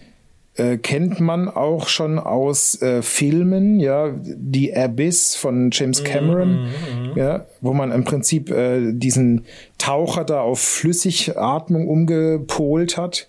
[0.56, 6.68] äh, kennt man auch schon aus äh, Filmen, ja, die Abyss von James Cameron,
[7.16, 9.46] ja, wo man im Prinzip äh, diesen
[9.78, 13.26] Taucher da auf Flüssigatmung umgepolt hat.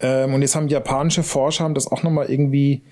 [0.00, 2.82] Ähm, und jetzt haben japanische Forscher haben das auch nochmal irgendwie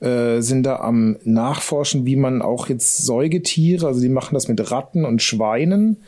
[0.00, 4.70] äh, sind da am Nachforschen, wie man auch jetzt Säugetiere, also die machen das mit
[4.70, 5.98] Ratten und Schweinen,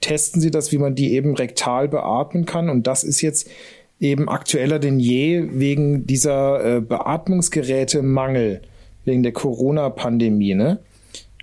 [0.00, 2.70] testen sie das, wie man die eben rektal beatmen kann.
[2.70, 3.48] Und das ist jetzt
[4.00, 8.62] eben aktueller denn je wegen dieser äh, Beatmungsgeräte-Mangel,
[9.04, 10.78] wegen der Corona-Pandemie, ne?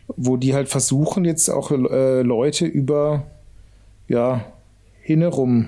[0.07, 3.27] Wo die halt versuchen, jetzt auch äh, Leute über
[4.07, 4.45] ja,
[5.01, 5.67] hinnerum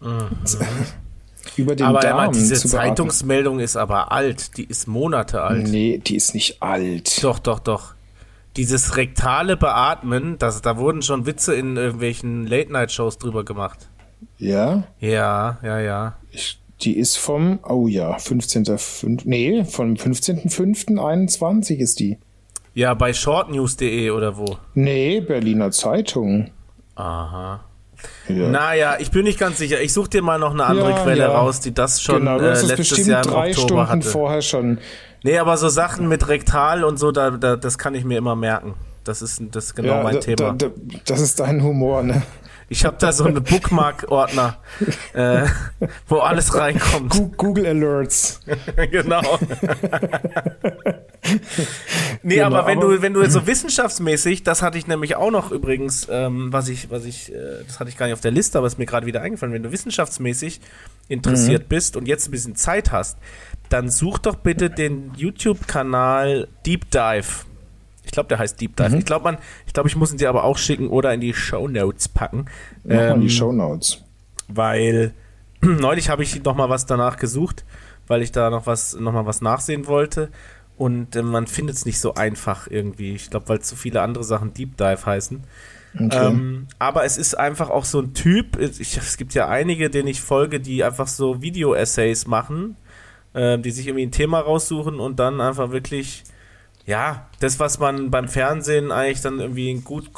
[1.56, 2.88] über den aber Darm Emma, diese zu beatmen.
[2.88, 4.56] Zeitungsmeldung ist aber alt.
[4.56, 5.68] Die ist Monate alt.
[5.68, 7.22] Nee, die ist nicht alt.
[7.22, 7.94] Doch, doch, doch.
[8.56, 13.88] Dieses rektale Beatmen, das, da wurden schon Witze in irgendwelchen Late-Night-Shows drüber gemacht.
[14.38, 16.16] Ja, Ja, ja, ja.
[16.32, 19.22] ich, die ist vom, oh ja, 15.5.
[19.24, 22.18] Nee, vom 15.05.21 ist die.
[22.74, 24.56] Ja, bei shortnews.de oder wo?
[24.74, 26.50] Nee, Berliner Zeitung.
[26.94, 27.64] Aha.
[28.28, 28.48] Ja.
[28.48, 29.80] Naja, ich bin nicht ganz sicher.
[29.80, 31.28] Ich suche dir mal noch eine andere Ja, Quelle ja.
[31.28, 34.08] raus, die das schon genau, du äh, das letztes Jahr im drei Oktober Stunden hatte.
[34.08, 34.78] vorher schon.
[35.24, 38.36] Nee, aber so Sachen mit Rektal und so, da, da, das kann ich mir immer
[38.36, 38.74] merken.
[39.04, 40.52] Das ist, das ist genau ja, mein da, Thema.
[40.52, 40.70] Da, da,
[41.06, 42.22] das ist dein Humor, ne?
[42.68, 44.58] Ich habe da so einen Bookmark-Ordner,
[45.14, 45.46] äh,
[46.06, 47.36] wo alles reinkommt.
[47.38, 48.40] Google Alerts.
[48.90, 49.22] genau.
[52.22, 55.16] nee, Genau, aber wenn aber- du, wenn du jetzt so wissenschaftsmäßig, das hatte ich nämlich
[55.16, 58.20] auch noch übrigens, ähm, was ich, was ich, äh, das hatte ich gar nicht auf
[58.20, 60.60] der Liste, aber ist mir gerade wieder eingefallen, wenn du wissenschaftsmäßig
[61.08, 61.68] interessiert Mhm.
[61.68, 63.18] bist und jetzt ein bisschen Zeit hast,
[63.68, 67.44] dann such doch bitte den YouTube-Kanal Deep Dive.
[68.04, 68.90] Ich glaube, der heißt Deep Dive.
[68.90, 68.98] Mhm.
[68.98, 71.34] Ich glaube, man, ich glaube, ich muss ihn dir aber auch schicken oder in die
[71.34, 72.46] Show Notes packen.
[72.84, 74.02] Mal Ähm, die Shownotes.
[74.48, 75.12] weil
[75.60, 77.64] neulich habe ich noch mal was danach gesucht,
[78.06, 80.30] weil ich da noch was noch mal was nachsehen wollte
[80.78, 83.14] und äh, man findet es nicht so einfach irgendwie.
[83.14, 85.44] Ich glaube, weil zu viele andere Sachen Deep Dive heißen.
[85.98, 88.58] Ähm, aber es ist einfach auch so ein Typ.
[88.58, 92.76] Ich, es gibt ja einige, denen ich folge, die einfach so Video-Essays machen,
[93.34, 96.24] äh, die sich irgendwie ein Thema raussuchen und dann einfach wirklich
[96.88, 100.08] ja, das, was man beim Fernsehen eigentlich dann irgendwie ein gut,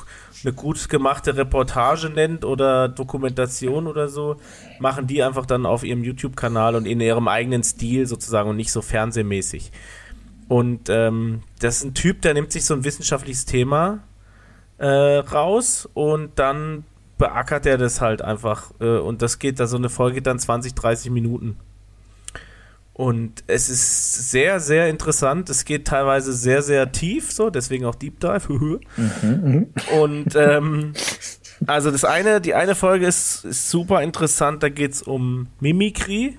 [0.44, 4.36] eine gut gemachte Reportage nennt oder Dokumentation oder so,
[4.78, 8.70] machen die einfach dann auf ihrem YouTube-Kanal und in ihrem eigenen Stil sozusagen und nicht
[8.70, 9.72] so fernsehmäßig.
[10.50, 14.00] Und ähm, das ist ein Typ, der nimmt sich so ein wissenschaftliches Thema
[14.78, 16.82] äh, raus und dann
[17.18, 18.72] beackert er das halt einfach.
[18.80, 21.56] Äh, und das geht, da so eine Folge dann 20, 30 Minuten.
[22.94, 25.48] Und es ist sehr, sehr interessant.
[25.50, 28.48] Es geht teilweise sehr, sehr tief, so, deswegen auch Deep Dive.
[30.00, 30.94] Und ähm,
[31.68, 36.38] also das eine, die eine Folge ist, ist super interessant, da geht es um Mimikry,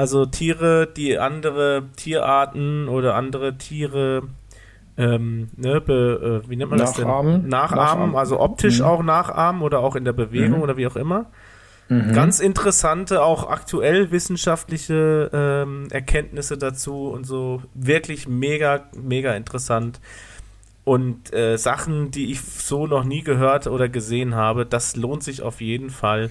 [0.00, 4.22] also Tiere, die andere Tierarten oder andere Tiere
[4.96, 7.42] ähm, ne, be, äh, wie nennt man das Nachahmen.
[7.42, 7.50] denn?
[7.50, 8.16] Nachahmen, Nachahmen.
[8.16, 11.26] also optisch auch nachahmen oder auch in der Bewegung oder wie auch immer.
[12.14, 17.62] Ganz interessante, auch aktuell wissenschaftliche ähm, Erkenntnisse dazu und so.
[17.74, 20.00] Wirklich mega, mega interessant.
[20.84, 25.42] Und äh, Sachen, die ich so noch nie gehört oder gesehen habe, das lohnt sich
[25.42, 26.30] auf jeden Fall.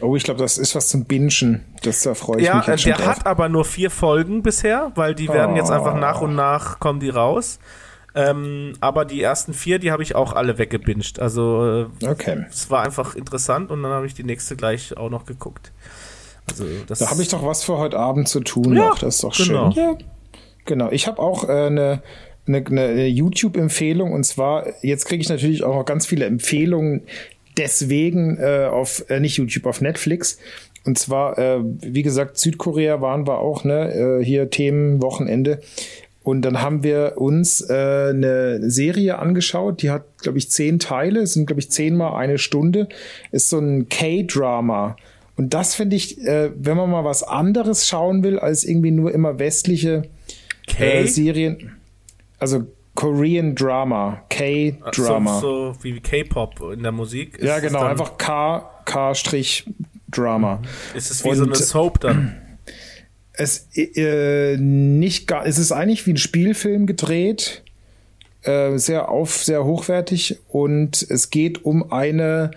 [0.00, 1.64] Oh, ich glaube, das ist was zum Bingen.
[1.82, 3.16] Das da freue ich Ja, mich äh, jetzt schon der drauf.
[3.16, 5.98] hat aber nur vier Folgen bisher, weil die werden jetzt einfach Oh.
[5.98, 7.58] nach und nach kommen die raus.
[8.14, 11.20] Ähm, aber die ersten vier, die habe ich auch alle weggebinged.
[11.20, 12.46] Also äh, Okay.
[12.50, 15.72] es war einfach interessant und dann habe ich die nächste gleich auch noch geguckt.
[16.48, 18.98] Also Da habe ich doch was für heute Abend zu tun Ja, noch.
[18.98, 19.70] Das ist doch genau.
[19.72, 19.82] schön.
[19.82, 19.94] Ja.
[20.64, 20.90] Genau.
[20.90, 22.02] Ich habe auch äh, eine,
[22.46, 27.02] eine, eine YouTube-Empfehlung und zwar, jetzt kriege ich natürlich auch noch ganz viele Empfehlungen
[27.58, 30.38] deswegen äh, auf, äh, nicht YouTube, auf Netflix.
[30.84, 35.60] Und zwar, äh, wie gesagt, Südkorea waren wir auch, ne, äh, hier Themen, Wochenende.
[36.22, 41.20] Und dann haben wir uns äh, eine Serie angeschaut, die hat, glaube ich, zehn Teile,
[41.20, 42.88] es sind, glaube ich, zehnmal eine Stunde.
[43.32, 44.96] Ist so ein K-Drama.
[45.36, 49.12] Und das finde ich, äh, wenn man mal was anderes schauen will, als irgendwie nur
[49.12, 50.02] immer westliche
[50.78, 51.76] äh, Serien.
[52.38, 52.66] Also
[52.98, 55.38] Korean Drama, K-Drama.
[55.38, 57.38] So, so wie K-Pop in der Musik.
[57.40, 59.70] ja, genau, einfach K, K-Strich
[60.10, 60.60] Drama.
[60.96, 62.36] Ist es wie so eine Und- Soap dann?
[63.40, 67.62] Es äh, nicht gar, es ist eigentlich wie ein Spielfilm gedreht,
[68.42, 72.50] äh, sehr auf, sehr hochwertig und es geht um eine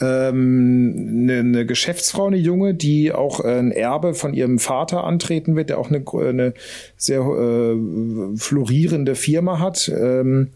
[0.00, 5.56] ähm, eine, eine Geschäftsfrau, eine junge, die auch äh, ein Erbe von ihrem Vater antreten
[5.56, 6.54] wird, der auch eine, eine
[6.96, 9.88] sehr äh, florierende Firma hat.
[9.88, 10.48] Ähm,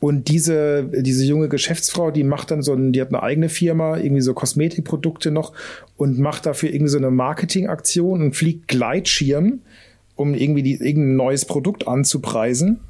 [0.00, 3.96] und diese, diese junge Geschäftsfrau, die macht dann so ein, die hat eine eigene Firma,
[3.96, 5.54] irgendwie so Kosmetikprodukte noch
[5.96, 9.60] und macht dafür irgendwie so eine Marketingaktion und fliegt Gleitschirm,
[10.14, 12.80] um irgendwie die, irgendein neues Produkt anzupreisen.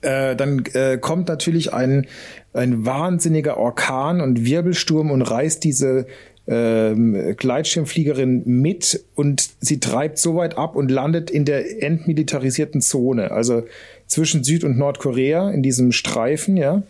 [0.00, 2.06] Äh, dann äh, kommt natürlich ein,
[2.52, 6.06] ein wahnsinniger Orkan und Wirbelsturm und reißt diese
[6.46, 13.30] ähm, Gleitschirmfliegerin mit und sie treibt so weit ab und landet in der entmilitarisierten Zone,
[13.30, 13.62] also
[14.06, 16.82] zwischen Süd- und Nordkorea in diesem Streifen, ja.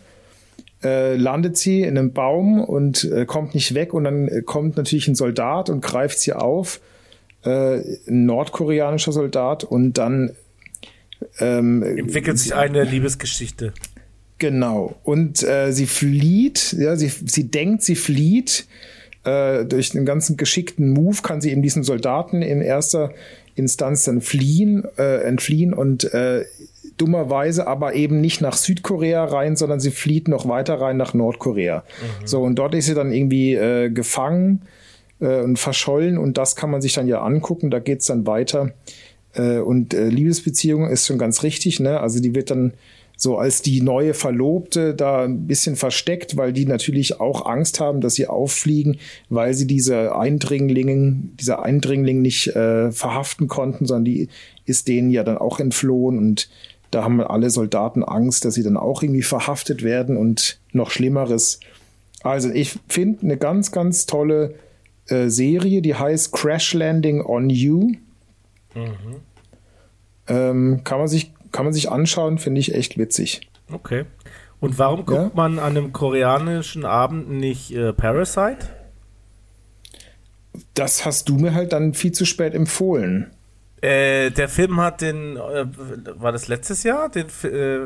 [0.83, 4.75] Äh, landet sie in einem Baum und äh, kommt nicht weg und dann äh, kommt
[4.75, 6.81] natürlich ein Soldat und greift sie auf,
[7.45, 7.77] äh,
[8.07, 10.31] ein nordkoreanischer Soldat und dann
[11.39, 13.73] ähm, Entwickelt sich eine Liebesgeschichte.
[14.39, 14.95] Genau.
[15.03, 18.67] Und äh, sie flieht, ja, sie, sie denkt, sie flieht.
[19.23, 23.13] Äh, durch den ganzen geschickten Move kann sie eben diesen Soldaten in erster
[23.55, 26.43] Instanz dann fliehen, äh, entfliehen und äh,
[26.97, 31.83] dummerweise aber eben nicht nach Südkorea rein, sondern sie flieht noch weiter rein nach Nordkorea.
[32.25, 34.63] So, und dort ist sie dann irgendwie äh, gefangen
[35.19, 38.71] äh, und verschollen und das kann man sich dann ja angucken, da geht's dann weiter.
[39.33, 41.99] Äh, und äh, Liebesbeziehung ist schon ganz richtig, ne?
[41.99, 42.73] Also die wird dann
[43.15, 48.01] so als die neue Verlobte da ein bisschen versteckt, weil die natürlich auch Angst haben,
[48.01, 48.97] dass sie auffliegen,
[49.29, 54.29] weil sie diese Eindringlinge, diese Eindringling nicht äh, verhaften konnten, sondern die
[54.65, 56.49] ist denen ja dann auch entflohen und
[56.91, 61.59] da haben alle Soldaten Angst, dass sie dann auch irgendwie verhaftet werden und noch Schlimmeres.
[62.21, 64.55] Also ich finde eine ganz, ganz tolle
[65.07, 67.93] äh, Serie, die heißt Crash Landing on You.
[70.27, 73.49] Ähm, kann, man sich, kann man sich anschauen, finde ich echt witzig.
[73.71, 74.05] Okay.
[74.59, 75.31] Und warum guckt Ja?
[75.33, 78.69] man an einem koreanischen Abend nicht äh, Parasite?
[80.73, 83.31] Das hast du mir halt dann viel zu spät empfohlen.
[83.81, 85.65] Äh, der Film hat den, äh,
[86.15, 87.79] war das letztes Jahr, den äh,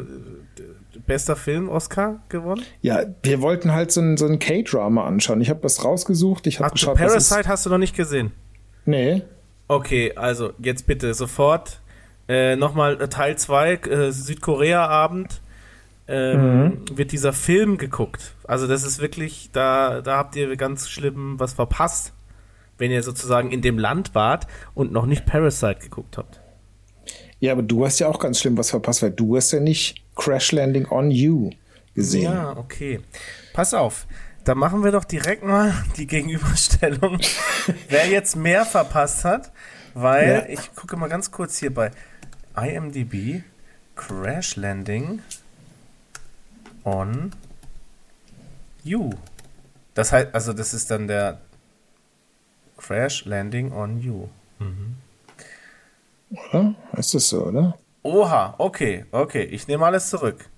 [1.07, 2.63] bester Film Oscar gewonnen?
[2.81, 5.41] Ja, wir wollten halt so ein, so ein K-Drama anschauen.
[5.41, 6.45] Ich habe was rausgesucht.
[6.45, 8.31] Ich habe Ach, geschaut, Parasite hast du noch nicht gesehen.
[8.85, 9.23] Nee.
[9.67, 11.81] Okay, also jetzt bitte sofort
[12.27, 15.41] äh, nochmal äh, Teil 2, äh, Südkorea-Abend.
[16.09, 18.33] Ähm, Wird dieser Film geguckt.
[18.45, 22.13] Also das ist wirklich, da, da habt ihr ganz schlimm was verpasst,
[22.77, 26.39] wenn ihr sozusagen in dem Land wart und noch nicht Parasite geguckt habt.
[27.41, 30.01] Ja, aber du hast ja auch ganz schlimm was verpasst, weil du hast ja nicht
[30.15, 31.49] Crash Landing on You
[31.93, 32.23] gesehen.
[32.23, 33.01] Ja, okay.
[33.53, 34.07] Pass auf.
[34.47, 37.19] Da machen wir doch direkt mal die Gegenüberstellung,
[37.89, 39.51] wer jetzt mehr verpasst hat,
[39.93, 40.45] weil Ja.
[40.47, 41.91] ich gucke mal ganz kurz hier bei
[42.55, 43.43] IMDb
[43.97, 45.21] Crash Landing
[46.85, 47.33] on
[48.85, 49.09] You.
[49.95, 51.41] Das heißt, also das ist dann der
[52.77, 54.29] Crash Landing on You.
[56.53, 56.73] Oder?
[56.95, 57.77] Ist das so, oder?
[58.01, 60.49] Oha, okay, okay, ich nehme alles zurück.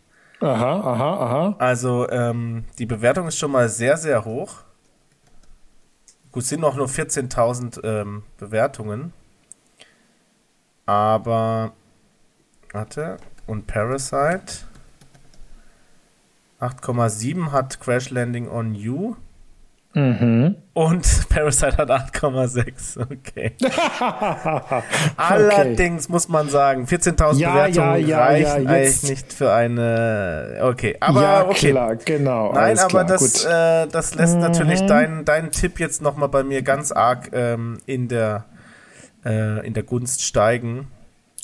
[0.42, 1.56] Aha, aha, aha.
[1.60, 4.64] Also ähm, die Bewertung ist schon mal sehr, sehr hoch.
[6.32, 9.14] Gut, sind noch nur 14.000 ähm, Bewertungen.
[10.86, 11.74] Aber,
[12.72, 13.18] warte,
[13.48, 14.66] und Parasite
[16.60, 19.16] 8,7 hat Crash Landing on You.
[19.94, 20.56] Mhm.
[20.74, 23.00] Und Parasite hat 8,6.
[23.12, 23.54] Okay.
[25.18, 30.60] Allerdings muss man sagen, 14.000 Ja, Bewertungen ja, ja, reichen eigentlich nicht für eine.
[30.62, 31.72] Okay, aber ja, okay.
[31.72, 32.54] klar, genau.
[32.54, 33.46] Nein, aber klar, das.
[33.46, 33.52] Mhm.
[33.52, 38.08] äh, das lässt natürlich deinen deinen Tipp jetzt nochmal bei mir ganz arg ähm, in,
[38.08, 38.46] der,
[39.26, 40.88] äh, in der Gunst steigen.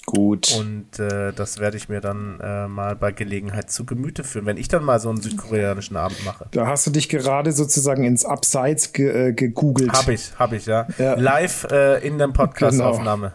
[0.05, 0.55] Gut.
[0.57, 4.57] Und äh, das werde ich mir dann äh, mal bei Gelegenheit zu Gemüte führen, wenn
[4.57, 6.47] ich dann mal so einen südkoreanischen Abend mache.
[6.51, 9.91] Da hast du dich gerade sozusagen ins Abseits ge, äh, gegoogelt.
[9.91, 10.87] Hab ich, hab ich, ja.
[10.97, 11.15] Ja.
[11.15, 13.33] Live äh, in der Podcast-Aufnahme.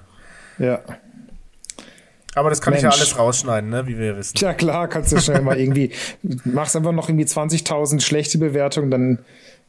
[0.59, 0.81] Ja.
[2.35, 3.01] Aber das kann ich ja Mensch.
[3.01, 4.37] alles rausschneiden, ne, wie wir wissen.
[4.37, 5.91] Tja, klar, kannst du schnell mal irgendwie,
[6.45, 9.18] machst einfach noch irgendwie 20.000 schlechte Bewertungen, dann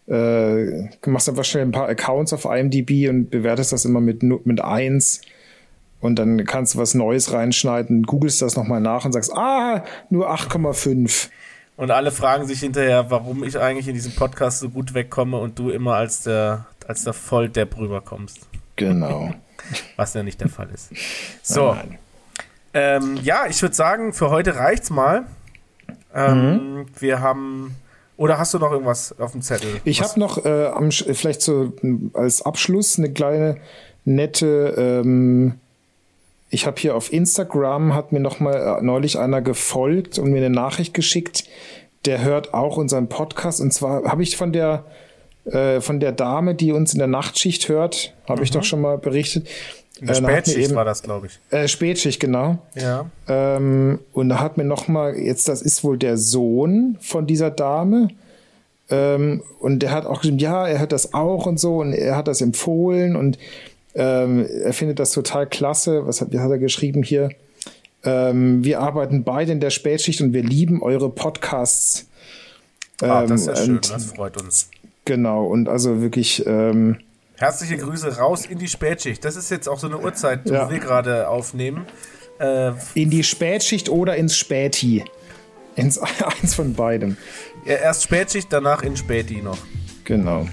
[0.08, 4.62] äh, machst einfach schnell ein paar Accounts auf IMDb und bewertest das immer mit, mit
[4.62, 5.22] eins
[6.02, 10.30] und dann kannst du was Neues reinschneiden, googelst das nochmal nach und sagst, ah, nur
[10.32, 11.30] 8,5.
[11.78, 15.58] Und alle fragen sich hinterher, warum ich eigentlich in diesem Podcast so gut wegkomme und
[15.58, 18.40] du immer als der, als der Volldepp rüberkommst.
[18.76, 19.34] Genau.
[19.96, 20.90] Was ja nicht der Fall ist.
[21.42, 21.74] So.
[21.74, 21.98] Nein.
[22.74, 25.26] Ähm, ja, ich würde sagen, für heute reicht's mal.
[26.14, 27.76] Ähm, Wir haben
[28.18, 29.82] Oder hast du noch irgendwas auf dem Zettel?
[29.84, 33.58] Ich habe noch äh, am, vielleicht so m, als Abschluss eine kleine
[34.06, 35.02] nette.
[35.04, 35.60] Ähm,
[36.52, 40.38] ich habe hier auf Instagram hat mir noch mal äh, neulich einer gefolgt und mir
[40.38, 41.46] eine Nachricht geschickt.
[42.06, 44.86] Der hört auch unseren Podcast und zwar habe ich von der
[45.46, 48.98] äh, von der Dame, die uns in der Nachtschicht hört, habe ich doch schon mal
[48.98, 49.48] berichtet.
[50.02, 51.40] Äh, hat Spätschicht eben- war das, glaube ich.
[51.52, 52.60] Äh, Spätschicht, genau.
[52.76, 53.06] Ja.
[53.28, 57.50] Ähm, und da hat mir noch mal jetzt, das ist wohl der Sohn von dieser
[57.50, 58.10] Dame.
[58.90, 62.18] Ähm, und der hat auch geschrieben, ja, er hört das auch und so und er
[62.18, 63.38] hat das empfohlen und
[63.96, 66.06] ähm, er findet das total klasse.
[66.08, 67.30] Was hat, hat er geschrieben hier?
[68.04, 72.08] Ähm, wir arbeiten beide in der Spätschicht und wir lieben eure Podcasts.
[73.02, 74.70] Ah, das ist ja Ähm, schön, das freut uns.
[75.06, 76.98] Genau, und also wirklich, ähm,
[77.38, 79.26] Herzliche Grüße raus in die Spätschicht.
[79.26, 80.70] Das ist jetzt auch so eine Uhrzeit, die Ja.
[80.70, 81.86] wir gerade aufnehmen.
[82.40, 85.04] Äh, in die Spätschicht oder ins Späti.
[85.76, 85.98] Ins,
[86.42, 87.18] eins von beidem.
[87.66, 89.58] ja, erst Spätschicht, danach in Späti noch.
[90.04, 90.48] Genau.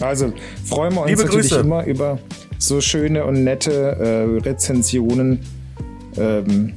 [0.00, 0.32] Also
[0.64, 1.60] freuen wir uns Liebe natürlich Grüße.
[1.60, 2.18] immer über
[2.58, 5.40] so schöne und nette äh, Rezensionen.
[6.16, 6.74] Ähm,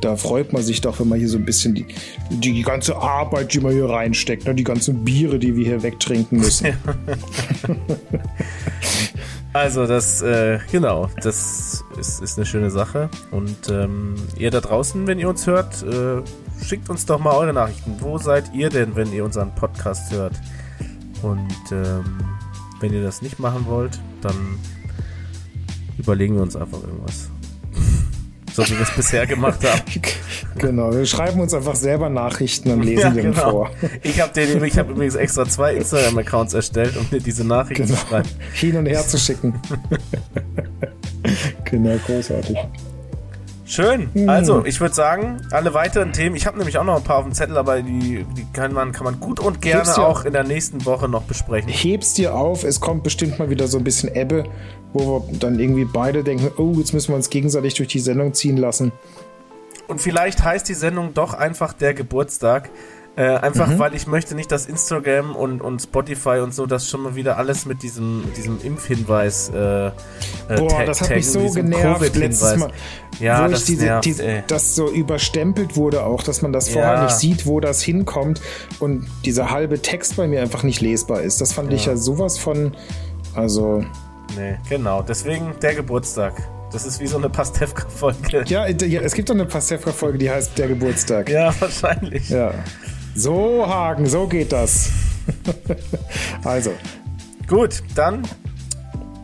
[0.00, 1.86] da freut man sich doch, wenn man hier so ein bisschen die,
[2.30, 6.38] die ganze Arbeit, die man hier reinsteckt, ne, die ganzen Biere, die wir hier wegtrinken
[6.38, 6.68] müssen.
[9.54, 13.08] Also das, äh, genau, das ist, ist eine schöne Sache.
[13.30, 16.22] Und ähm, ihr da draußen, wenn ihr uns hört, äh,
[16.62, 17.96] schickt uns doch mal eure Nachrichten.
[17.98, 20.34] Wo seid ihr denn, wenn ihr unseren Podcast hört?
[21.22, 22.04] Und ähm,
[22.80, 24.58] wenn ihr das nicht machen wollt, dann
[25.98, 27.30] überlegen wir uns einfach irgendwas.
[28.52, 29.82] so wie wir es bisher gemacht haben.
[30.58, 33.70] genau, wir schreiben uns einfach selber Nachrichten und lesen die dann vor.
[34.02, 37.98] Ich habe hab übrigens extra zwei Instagram-Accounts erstellt, um mir diese Nachrichten Genau.
[37.98, 38.28] zu schreiben.
[38.54, 39.54] Hin und her zu schicken.
[41.64, 42.56] genau, großartig.
[43.68, 44.08] Schön.
[44.14, 44.30] Hm.
[44.30, 47.24] Also, ich würde sagen, alle weiteren Themen, ich habe nämlich auch noch ein paar auf
[47.24, 50.32] dem Zettel, aber die, die kann, man, kann man gut und gerne Hebst auch in
[50.32, 51.68] der nächsten Woche noch besprechen.
[51.68, 54.44] heb's dir auf, es kommt bestimmt mal wieder so ein bisschen Ebbe,
[54.94, 58.32] wo wir dann irgendwie beide denken, oh, jetzt müssen wir uns gegenseitig durch die Sendung
[58.32, 58.90] ziehen lassen.
[59.86, 62.70] Und vielleicht heißt die Sendung doch einfach der Geburtstag.
[63.18, 63.78] Äh, einfach Mhm.
[63.80, 67.36] weil ich möchte nicht, dass Instagram und, und Spotify und so das schon mal wieder
[67.36, 69.90] alles mit diesem, diesem Impfhinweis äh, äh,
[70.56, 72.56] Boah, tag- das hat mich so genervt letztes.
[72.58, 72.70] Mal.
[73.18, 76.92] Ja, wo das diese, nervt, diese, das so überstempelt wurde auch, dass man das vorher
[76.94, 77.02] Ja.
[77.04, 78.40] nicht sieht, wo das hinkommt
[78.78, 81.40] und dieser halbe Text bei mir einfach nicht lesbar ist.
[81.40, 82.76] Das fand ich ja sowas von,
[83.34, 83.84] also
[84.36, 85.02] Nee, genau.
[85.02, 86.34] Deswegen der Geburtstag.
[86.70, 88.44] Das ist wie so eine Pastewka-Folge.
[88.46, 91.30] ja, ja, es gibt doch eine Pastewka-Folge, die heißt Der Geburtstag.
[91.30, 92.28] ja, wahrscheinlich.
[92.28, 92.52] Ja.
[93.14, 94.90] So, Hagen, so geht das.
[96.44, 96.72] also,
[97.48, 98.28] Gut, dann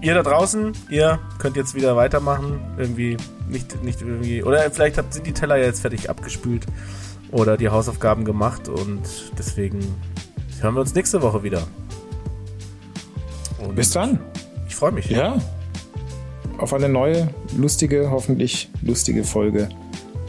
[0.01, 2.59] ihr da draußen, ihr könnt jetzt wieder weitermachen.
[2.79, 3.19] Irgendwie
[3.51, 4.43] nicht, nicht irgendwie.
[4.43, 6.65] Oder vielleicht habt, sind die Teller ja jetzt fertig abgespült
[7.33, 9.03] oder die Hausaufgaben gemacht und
[9.39, 9.81] deswegen
[10.61, 11.65] hören wir uns nächste Woche wieder.
[13.59, 14.21] Und bis dann.
[14.69, 15.11] Ich freue mich.
[15.11, 15.37] Ja.
[16.57, 19.69] Auf eine neue, lustige, hoffentlich lustige Folge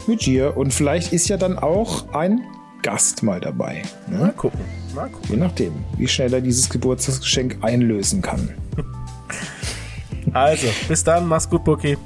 [0.06, 0.54] mit dir.
[0.54, 2.42] Und vielleicht ist ja dann auch ein
[2.86, 3.82] Gast mal dabei.
[4.06, 4.18] Ne?
[4.18, 4.60] Mal gucken.
[4.94, 5.28] Mal gucken.
[5.28, 8.48] Je nachdem, wie schnell er dieses Geburtstagsgeschenk einlösen kann.
[10.32, 11.26] Also, bis dann.
[11.26, 11.98] Mach's gut, Buki.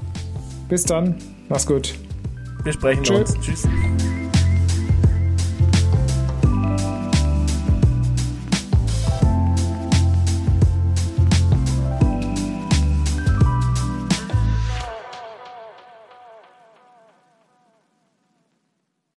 [0.70, 1.16] Bis dann.
[1.50, 1.94] Mach's gut.
[2.64, 3.18] Wir sprechen Tschö.
[3.18, 3.34] uns.
[3.40, 3.68] Tschüss.